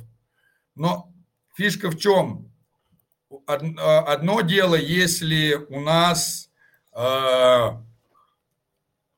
[0.75, 1.09] Но
[1.55, 2.51] фишка в чем?
[3.47, 6.51] А, одно дело, если у нас
[6.91, 7.81] 1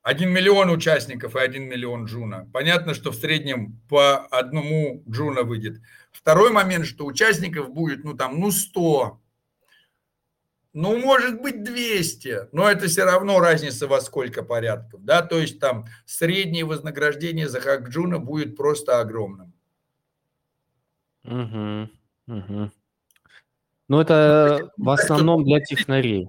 [0.04, 2.48] миллион участников и 1 миллион джуна.
[2.52, 5.80] Понятно, что в среднем по одному джуна выйдет.
[6.12, 9.20] Второй момент, что участников будет, ну там, ну 100,
[10.72, 15.58] ну, может быть, 200, но это все равно разница во сколько порядков, да, то есть
[15.60, 19.52] там среднее вознаграждение за Хакджуна будет просто огромным.
[21.24, 21.88] Угу,
[22.26, 22.70] угу.
[23.88, 26.28] Ну, это в основном для технарей.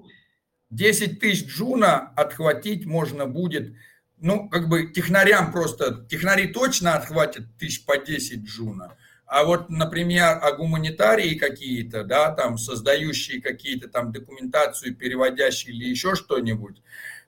[0.69, 3.75] 10 тысяч джуна отхватить можно будет,
[4.17, 8.95] ну, как бы технарям просто, технари точно отхватят тысяч по 10 джуна,
[9.29, 16.15] а вот, например, а гуманитарии какие-то, да, там, создающие какие-то там документацию, переводящие или еще
[16.15, 16.81] что-нибудь,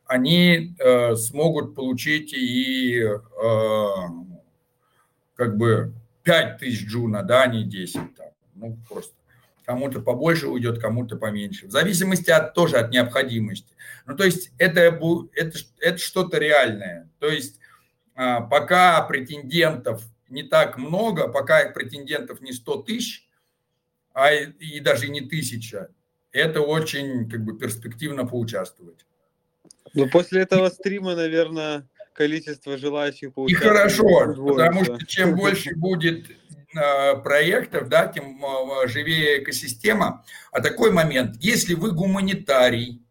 [0.08, 3.86] они э, смогут получить и э,
[5.36, 8.28] как бы 5 тысяч джуна, да, а не 10 там.
[8.56, 9.14] Ну, просто
[9.64, 11.68] кому-то побольше уйдет, кому-то поменьше.
[11.68, 13.70] В зависимости от, тоже от необходимости.
[14.08, 15.00] Ну, то есть это,
[15.36, 17.08] это, это что-то реальное.
[17.20, 17.60] То есть
[18.16, 23.28] а, пока претендентов не так много, пока претендентов не 100 тысяч,
[24.14, 25.90] а и даже не тысяча,
[26.32, 29.06] это очень как бы перспективно поучаствовать.
[29.94, 33.74] Ну, после этого стрима, наверное, количество желающих поучаствовать.
[33.74, 36.28] И хорошо, потому что чем больше будет
[36.74, 40.24] Э, проектов, да, тем э, живее экосистема.
[40.54, 43.06] А такой момент, если вы гуманитарий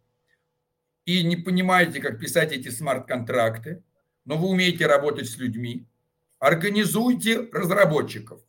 [1.05, 3.83] и не понимаете, как писать эти смарт-контракты,
[4.25, 5.87] но вы умеете работать с людьми,
[6.41, 8.41] организуйте разработчиков.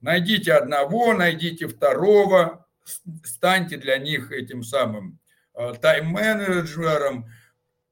[0.00, 2.66] Найдите одного, найдите второго,
[3.24, 5.20] станьте для них этим самым
[5.54, 7.26] э, тайм-менеджером,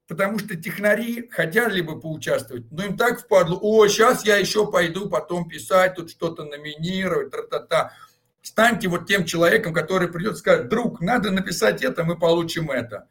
[0.08, 5.10] потому что технари хотели бы поучаствовать, но им так впадло, о, сейчас я еще пойду
[5.10, 7.92] потом писать, тут что-то номинировать, тра-та-та.
[8.40, 13.08] Станьте вот тем человеком, который придет и скажет, друг, надо написать это, мы получим это.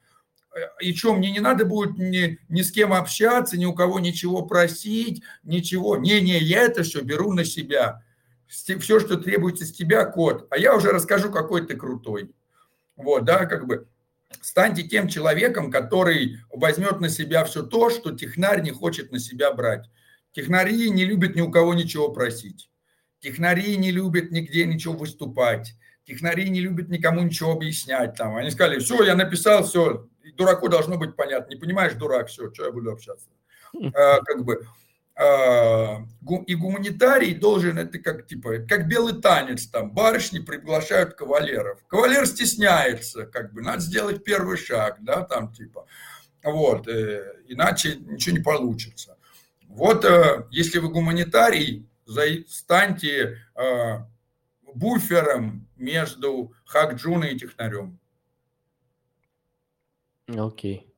[0.80, 4.46] И что, мне не надо будет ни, ни с кем общаться, ни у кого ничего
[4.46, 5.98] просить, ничего.
[5.98, 8.04] Не-не, я это все беру на себя.
[8.48, 10.48] Все, что требуется с тебя, код.
[10.50, 12.32] А я уже расскажу, какой ты крутой.
[12.96, 13.88] Вот, да, как бы
[14.42, 19.52] станьте тем человеком, который возьмет на себя все то, что технарь не хочет на себя
[19.54, 19.90] брать.
[20.32, 22.70] Технари не любят ни у кого ничего просить.
[23.20, 25.76] Технари не любят нигде ничего выступать.
[26.06, 28.16] Технари не любят никому ничего объяснять.
[28.16, 28.36] Там.
[28.36, 31.54] Они сказали, все, я написал, все, дураку должно быть понятно.
[31.54, 33.28] Не понимаешь, дурак, все, что я буду общаться.
[33.94, 34.66] А, как бы,
[35.16, 36.06] а,
[36.46, 41.84] и гуманитарий должен, это как типа, как белый танец, там, барышни приглашают кавалеров.
[41.88, 45.86] Кавалер стесняется, как бы, надо сделать первый шаг, да, там, типа,
[46.44, 49.18] вот, э, иначе ничего не получится.
[49.68, 51.90] Вот, э, если вы гуманитарий,
[52.48, 54.00] станьте э,
[54.74, 58.00] буфером между Хакджуной и технарем.
[60.28, 60.94] Окей.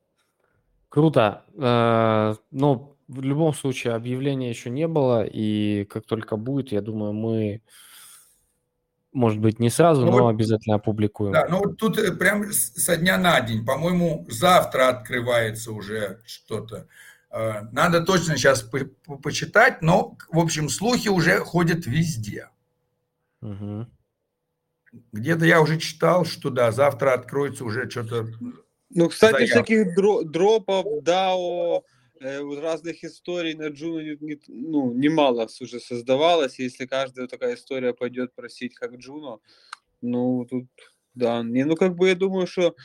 [0.88, 1.44] Круто.
[1.56, 7.12] Э, ну, в любом случае объявления еще не было, и как только будет, я думаю,
[7.12, 7.62] мы,
[9.12, 11.32] может быть, не сразу, ну, но вот, обязательно опубликуем.
[11.32, 16.86] Да, ну вот тут э, прям со дня на день, по-моему, завтра открывается уже что-то.
[17.30, 22.48] Э, надо точно сейчас по по почитать, но, в общем, слухи уже ходят везде.
[23.42, 23.86] Угу.
[25.12, 28.26] Где-то я уже читал, что да, завтра откроется уже что-то.
[28.90, 29.64] Ну, кстати, заявка.
[29.64, 31.82] всяких дро дропов, DAO,
[32.20, 36.58] Э, разных историй на Джуну не, не, ну, немало уже создавалось.
[36.58, 39.38] Если каждая такая история пойдет просить как Джуно,
[40.02, 40.66] ну, тут,
[41.14, 41.42] да.
[41.42, 42.76] Не, ну, как бы я думаю, что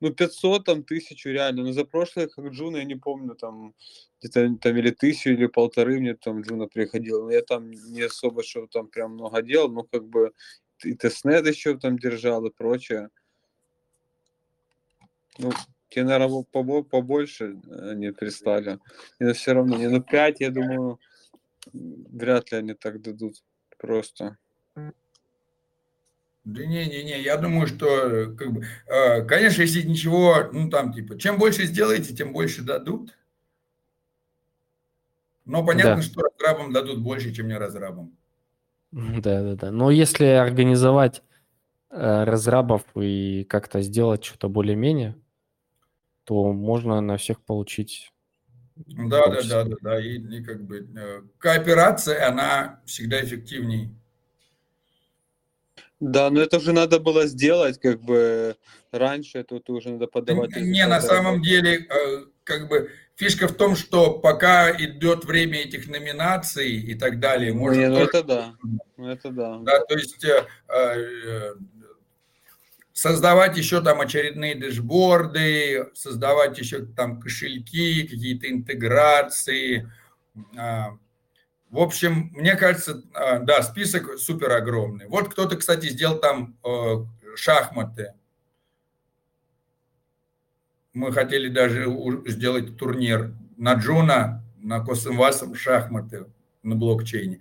[0.00, 1.62] ну, 500, там, тысячу реально.
[1.62, 3.74] Но за прошлое Hack Juno, я не помню, там,
[4.20, 7.22] где-то там или тысячу, или полторы мне там Juno приходила.
[7.22, 10.32] Но я там не особо что там прям много делал, но как бы
[10.84, 13.10] и testnet еще там держал и прочее.
[15.38, 15.52] Ну,
[15.88, 18.78] тебе, наверное, побольше они прислали.
[19.18, 20.98] И все равно, не, ну 5, я думаю,
[21.72, 23.36] вряд ли они так дадут
[23.78, 24.36] просто.
[26.44, 31.38] Да не-не-не, я думаю, что, как бы, э, конечно, если ничего, ну там, типа, чем
[31.38, 33.14] больше сделаете, тем больше дадут.
[35.44, 36.02] Но понятно, да.
[36.02, 38.16] что разрабам дадут больше, чем не разрабам.
[38.90, 39.70] Да, да, да.
[39.70, 41.29] Но если организовать э,
[41.90, 45.16] разрабов и как-то сделать что-то более-менее,
[46.24, 48.12] то можно на всех получить.
[48.76, 50.00] Да, да, да, да, да.
[50.00, 53.90] И, и как бы э, кооперация, она всегда эффективнее.
[55.98, 58.56] Да, но это уже надо было сделать, как бы
[58.90, 60.56] раньше, тут уже надо подавать.
[60.56, 65.88] Не, на самом деле, э, как бы фишка в том, что пока идет время этих
[65.88, 67.78] номинаций и так далее, может.
[67.78, 68.54] Не, ну это да,
[68.96, 69.58] ну это да.
[69.58, 71.54] Да, то есть э, э,
[73.00, 79.90] создавать еще там очередные дэшборды, создавать еще там кошельки, какие-то интеграции.
[80.54, 80.90] А,
[81.70, 85.06] в общем, мне кажется, а, да, список супер огромный.
[85.06, 88.12] Вот кто-то, кстати, сделал там э, шахматы.
[90.92, 91.86] Мы хотели даже
[92.26, 96.26] сделать турнир на Джуна, на Косымвасом шахматы
[96.62, 97.40] на блокчейне.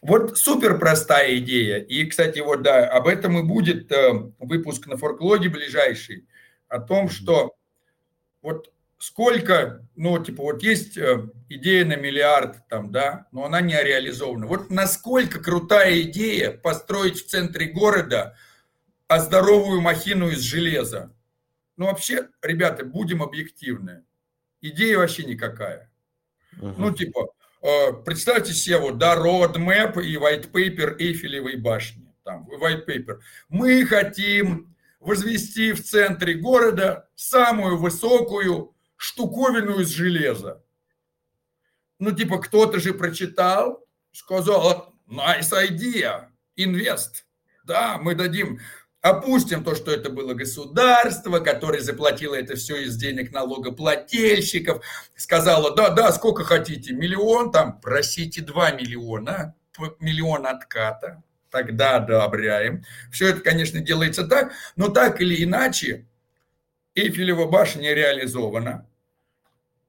[0.00, 1.78] Вот супер простая идея.
[1.78, 6.26] И, кстати, вот да, об этом и будет э, выпуск на форклоге ближайший,
[6.68, 7.56] о том, что
[8.42, 13.80] вот сколько, ну, типа, вот есть э, идея на миллиард там, да, но она не
[13.82, 14.46] реализована.
[14.46, 18.36] Вот насколько крутая идея построить в центре города
[19.08, 21.10] а здоровую махину из железа.
[21.76, 24.04] Ну, вообще, ребята, будем объективны.
[24.60, 25.90] Идея вообще никакая.
[26.58, 26.74] Uh-huh.
[26.76, 27.28] Ну, типа,
[28.04, 32.12] представьте себе, вот, да, roadmap и white paper Эйфелевой башни.
[32.24, 33.20] Там, white paper.
[33.48, 40.62] Мы хотим возвести в центре города самую высокую штуковину из железа.
[41.98, 46.26] Ну, типа, кто-то же прочитал, сказал, nice idea,
[46.58, 47.24] invest.
[47.64, 48.60] Да, мы дадим,
[49.00, 54.84] опустим то, что это было государство, которое заплатило это все из денег налогоплательщиков,
[55.16, 59.54] сказала, да, да, сколько хотите, миллион, там, просите 2 миллиона,
[60.00, 62.84] миллион отката, тогда одобряем.
[63.12, 66.06] Все это, конечно, делается так, но так или иначе,
[66.94, 68.86] Эйфелева башня реализована.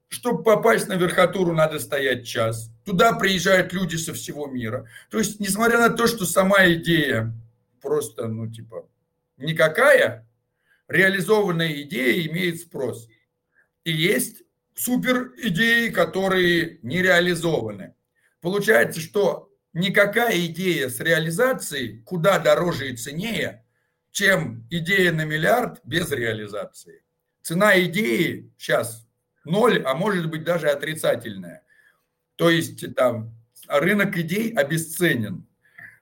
[0.10, 2.72] Чтобы попасть на верхотуру, надо стоять час.
[2.84, 4.88] Туда приезжают люди со всего мира.
[5.12, 7.32] То есть, несмотря на то, что сама идея
[7.80, 8.88] просто, ну, типа,
[9.40, 10.28] никакая,
[10.88, 13.08] реализованная идея имеет спрос.
[13.84, 14.44] И есть
[14.76, 17.96] супер идеи, которые не реализованы.
[18.42, 23.66] Получается, что никакая идея с реализацией куда дороже и ценнее,
[24.12, 27.04] чем идея на миллиард без реализации.
[27.42, 29.08] Цена идеи сейчас
[29.44, 31.64] ноль, а может быть даже отрицательная.
[32.36, 33.36] То есть там
[33.68, 35.46] рынок идей обесценен.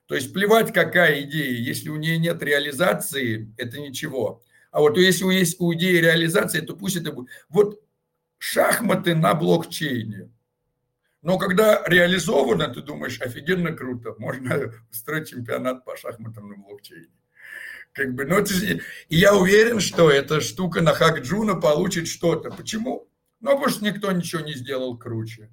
[0.08, 4.42] То есть плевать, какая идея, если у нее нет реализации, это ничего.
[4.70, 7.28] А вот если у есть у идеи реализации, то пусть это будет.
[7.50, 7.82] Вот
[8.38, 10.30] шахматы на блокчейне.
[11.20, 17.12] Но когда реализовано, ты думаешь, офигенно круто, можно устроить чемпионат по шахматам на блокчейне.
[17.92, 22.50] Как бы, ну, это, и я уверен, что эта штука на Хакджуна получит что-то.
[22.50, 23.10] Почему?
[23.40, 25.50] Ну, потому что никто ничего не сделал круче.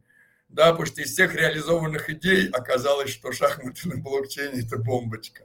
[0.56, 5.44] Да, потому что из всех реализованных идей оказалось, что шахматы на блокчейне– это бомбочка.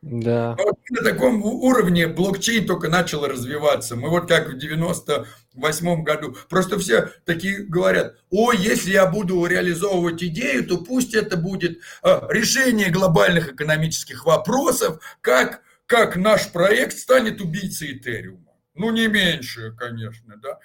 [0.00, 0.56] Да.
[0.56, 3.94] Но вот на таком уровне блокчейн только начал развиваться.
[3.94, 6.34] Мы вот как в 98 году.
[6.48, 12.26] Просто все такие говорят, о, если я буду реализовывать идею, то пусть это будет а,
[12.30, 18.54] решение глобальных экономических вопросов, как, как наш проект станет убийцей Этериума.
[18.74, 20.58] Ну, не меньше, конечно, да.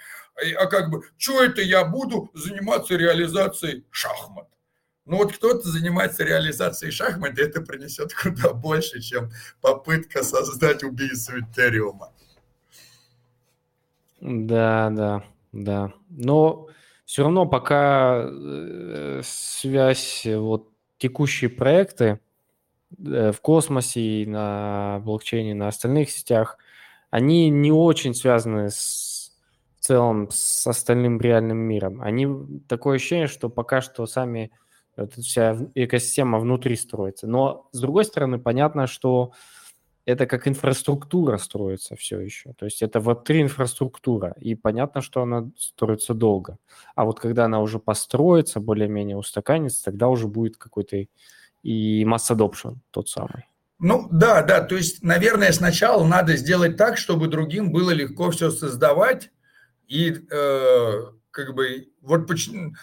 [0.58, 4.48] А как бы, что это я буду заниматься реализацией шахмат?
[5.06, 9.32] Ну вот кто-то занимается реализацией шахмат, это принесет куда больше, чем
[9.62, 12.12] попытка создать убийцу Этериума.
[14.20, 15.94] Да, да, да.
[16.10, 16.68] Но
[17.06, 22.20] все равно пока э, связь, вот текущие проекты
[22.98, 26.58] э, в космосе и на блокчейне, на остальных сетях,
[27.12, 29.15] они не очень связаны с,
[29.86, 32.02] целом с остальным реальным миром.
[32.02, 32.28] Они
[32.68, 34.52] такое ощущение, что пока что сами
[34.96, 37.28] эта вся экосистема внутри строится.
[37.28, 39.34] Но с другой стороны, понятно, что
[40.06, 42.54] это как инфраструктура строится все еще.
[42.54, 46.58] То есть это Web3 инфраструктура, и понятно, что она строится долго.
[46.96, 51.06] А вот когда она уже построится, более-менее устаканится, тогда уже будет какой-то
[51.64, 53.46] и mass adoption тот самый.
[53.80, 58.50] Ну да, да, то есть, наверное, сначала надо сделать так, чтобы другим было легко все
[58.50, 59.32] создавать,
[59.88, 62.76] и э, как бы вот почему,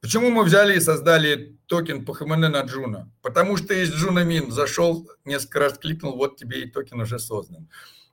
[0.00, 3.12] почему мы взяли и создали токен PHMN на Juno?
[3.22, 7.68] Потому что есть Juno Mint, зашел, несколько раз кликнул, вот тебе и токен уже создан.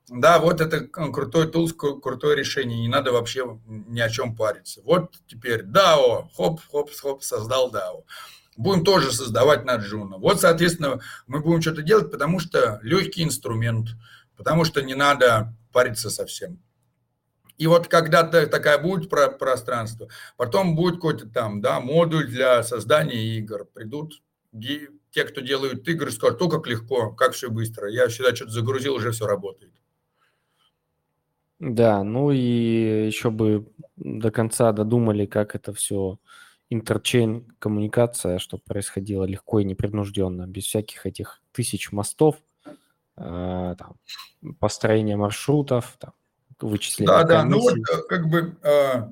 [0.08, 4.80] Да, вот это крутой tools, крутое решение, не надо вообще ни о чем париться.
[4.84, 8.04] Вот теперь DAO, хоп, хоп, хоп, создал DAO.
[8.56, 10.16] Будем тоже создавать на Juno.
[10.18, 13.88] Вот, соответственно, мы будем что-то делать, потому что легкий инструмент,
[14.36, 16.62] потому что не надо париться совсем.
[17.58, 23.36] И вот когда-то такая будет про пространство, потом будет какой-то там, да, модуль для создания
[23.38, 23.64] игр.
[23.64, 24.22] Придут
[24.52, 27.90] те, кто делают игры, скажут, то как легко, как все быстро.
[27.90, 29.72] Я сюда что-то загрузил, уже все работает.
[31.58, 33.66] Да, ну и еще бы
[33.96, 36.18] до конца додумали, как это все
[36.68, 42.36] интерчейн коммуникация, чтобы происходило легко и непринужденно, без всяких этих тысяч мостов,
[43.16, 43.96] э, там,
[44.58, 46.12] построения маршрутов, там,
[46.60, 49.02] вычисления Да, да, ну вот э, как бы э,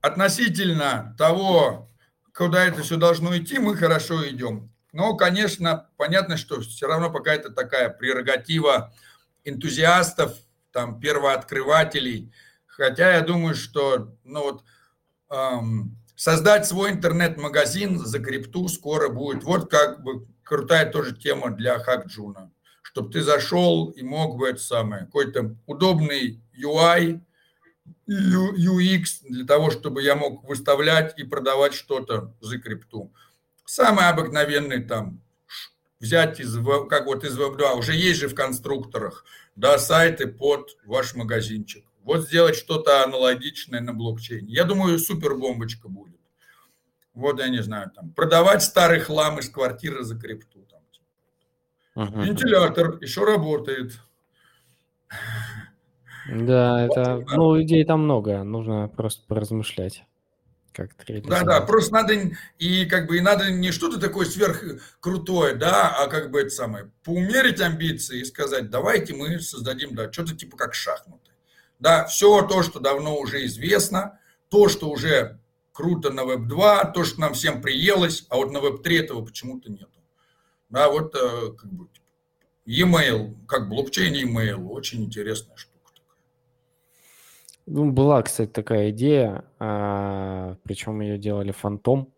[0.00, 1.90] относительно того,
[2.34, 4.70] куда это все должно идти, мы хорошо идем.
[4.92, 8.92] Но, конечно, понятно, что все равно пока это такая прерогатива
[9.44, 10.34] энтузиастов,
[10.72, 12.32] там, первооткрывателей.
[12.66, 14.64] Хотя я думаю, что, ну вот,
[15.30, 19.44] эм, создать свой интернет-магазин за крипту скоро будет.
[19.44, 22.50] Вот как бы крутая тоже тема для Хакджуна
[22.94, 27.20] чтобы ты зашел и мог бы это самое, какой-то удобный UI,
[28.08, 33.12] UX для того, чтобы я мог выставлять и продавать что-то за крипту.
[33.64, 35.20] Самый обыкновенный там,
[36.00, 36.54] взять из,
[36.88, 39.24] как вот из Web2, уже есть же в конструкторах,
[39.56, 41.84] да, сайты под ваш магазинчик.
[42.02, 44.52] Вот сделать что-то аналогичное на блокчейне.
[44.52, 46.20] Я думаю, супер бомбочка будет.
[47.14, 50.64] Вот, я не знаю, там, продавать старый хлам из квартиры за крипту.
[51.94, 52.22] Угу.
[52.22, 53.92] Вентилятор еще работает.
[56.28, 60.04] Да, это, ну, идей там много, нужно просто поразмышлять.
[60.72, 62.14] Как да, да, просто надо,
[62.58, 66.90] и как бы, и надо не что-то такое сверхкрутое, да, а как бы это самое,
[67.04, 71.30] поумерить амбиции и сказать, давайте мы создадим, да, что-то типа как шахматы.
[71.78, 74.18] Да, все то, что давно уже известно,
[74.48, 75.38] то, что уже
[75.70, 80.02] круто на Web2, то, что нам всем приелось, а вот на Web3 этого почему-то нету.
[80.70, 81.86] Да, вот э, как бы
[82.64, 85.73] e-mail, как блокчейн e-mail, очень интересная штука.
[87.66, 92.12] Ну, была, кстати, такая идея, а, причем ее делали Фантом.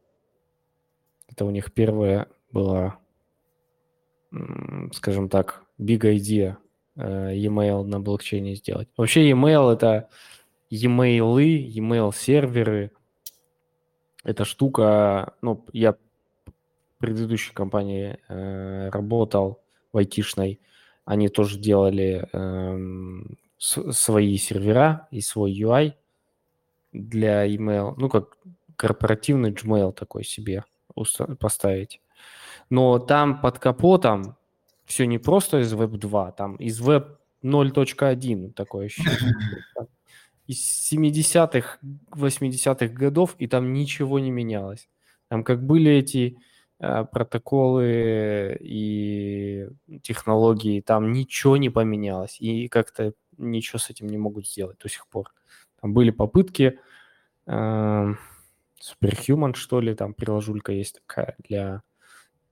[1.28, 2.98] Это у них первая была,
[4.93, 6.56] скажем так, big idea
[6.97, 8.89] э, e-mail на блокчейне сделать.
[8.97, 10.09] Вообще e-mail это
[10.70, 12.93] e-mail, e-mail серверы.
[14.24, 15.97] Эта штука, ну, я
[16.98, 19.62] предыдущей компании э, работал
[19.93, 20.60] в айтишной,
[21.05, 25.94] они тоже делали э, с, свои сервера и свой UI
[26.92, 28.36] для email, ну, как
[28.76, 30.64] корпоративный Gmail такой себе
[31.38, 32.00] поставить.
[32.70, 34.36] Но там под капотом
[34.84, 39.34] все не просто из Web 2, там из Web 0.1 такое ощущение.
[40.46, 41.78] Из 70-х,
[42.12, 44.88] 80-х годов, и там ничего не менялось.
[45.28, 46.38] Там как были эти
[46.78, 49.66] Э, протоколы и
[50.02, 55.06] технологии, там ничего не поменялось, и как-то ничего с этим не могут сделать до сих
[55.08, 55.32] пор.
[55.80, 56.78] Там были попытки,
[57.46, 58.14] э,
[58.80, 61.82] Superhuman, что ли, там приложулька есть такая для,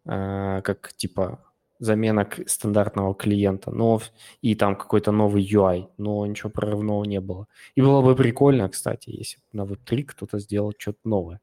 [0.06, 1.44] э, как типа
[1.78, 4.00] замена стандартного клиента, но
[4.40, 7.46] и там какой-то новый UI, но ничего прорывного не было.
[7.74, 11.40] И было бы прикольно, кстати, если бы на Web3 кто-то сделал что-то новое.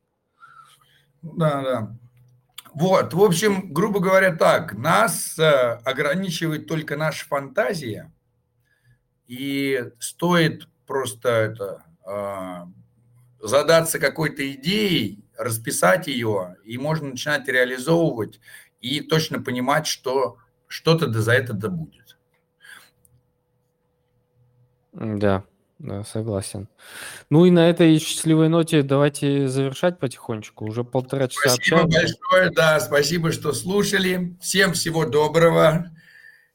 [1.22, 1.98] Да, да.
[2.74, 5.44] Вот, в общем, грубо говоря, так, нас э,
[5.84, 8.12] ограничивает только наша фантазия,
[9.32, 12.66] и стоит просто это э,
[13.40, 18.42] задаться какой-то идеей, расписать ее, и можно начинать реализовывать,
[18.82, 20.36] и точно понимать, что
[20.68, 22.18] что-то да за это да будет.
[24.92, 25.46] Да.
[25.80, 26.68] Да, согласен.
[27.30, 30.66] Ну и на этой счастливой ноте давайте завершать потихонечку.
[30.66, 32.18] Уже полтора часа Спасибо общаемся.
[32.22, 34.36] большое, да, спасибо, что слушали.
[34.42, 35.90] Всем всего доброго.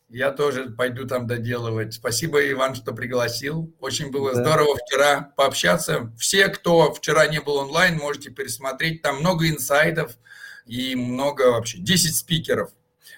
[0.09, 1.95] Я тоже пойду там доделывать.
[1.95, 3.75] Спасибо, Иван, что пригласил.
[3.81, 4.41] Очень было да.
[4.41, 6.13] здорово вчера пообщаться.
[6.17, 9.03] Все, кто вчера не был онлайн, можете пересмотреть.
[9.03, 10.17] Там много инсайдов
[10.65, 11.79] и много вообще.
[11.79, 12.71] 10 спикеров.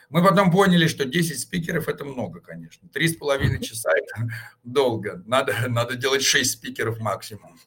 [0.09, 2.89] Мы потом поняли, что 10 спикеров– это много, конечно.
[2.89, 4.29] Три с половиной часа– это
[4.65, 5.23] долго.
[5.27, 7.59] Надо, надо делать 6 спикеров максимум.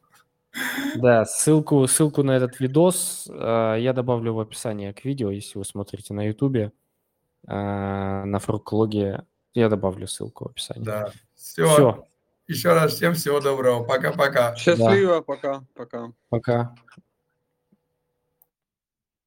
[0.96, 5.64] Да, ссылку, ссылку на этот видос э, я добавлю в описание к видео, если вы
[5.64, 6.72] смотрите на э,
[7.46, 9.22] на фармакологии,
[9.54, 10.86] я добавлю ссылку в описании.
[10.86, 11.68] Да, все.
[11.68, 12.06] все.
[12.48, 13.84] Еще раз всем всего доброго.
[13.84, 14.56] Пока-пока.
[14.56, 15.22] Счастливо, да.
[15.22, 15.64] пока.
[15.74, 16.12] Пока.
[16.30, 16.76] Пока.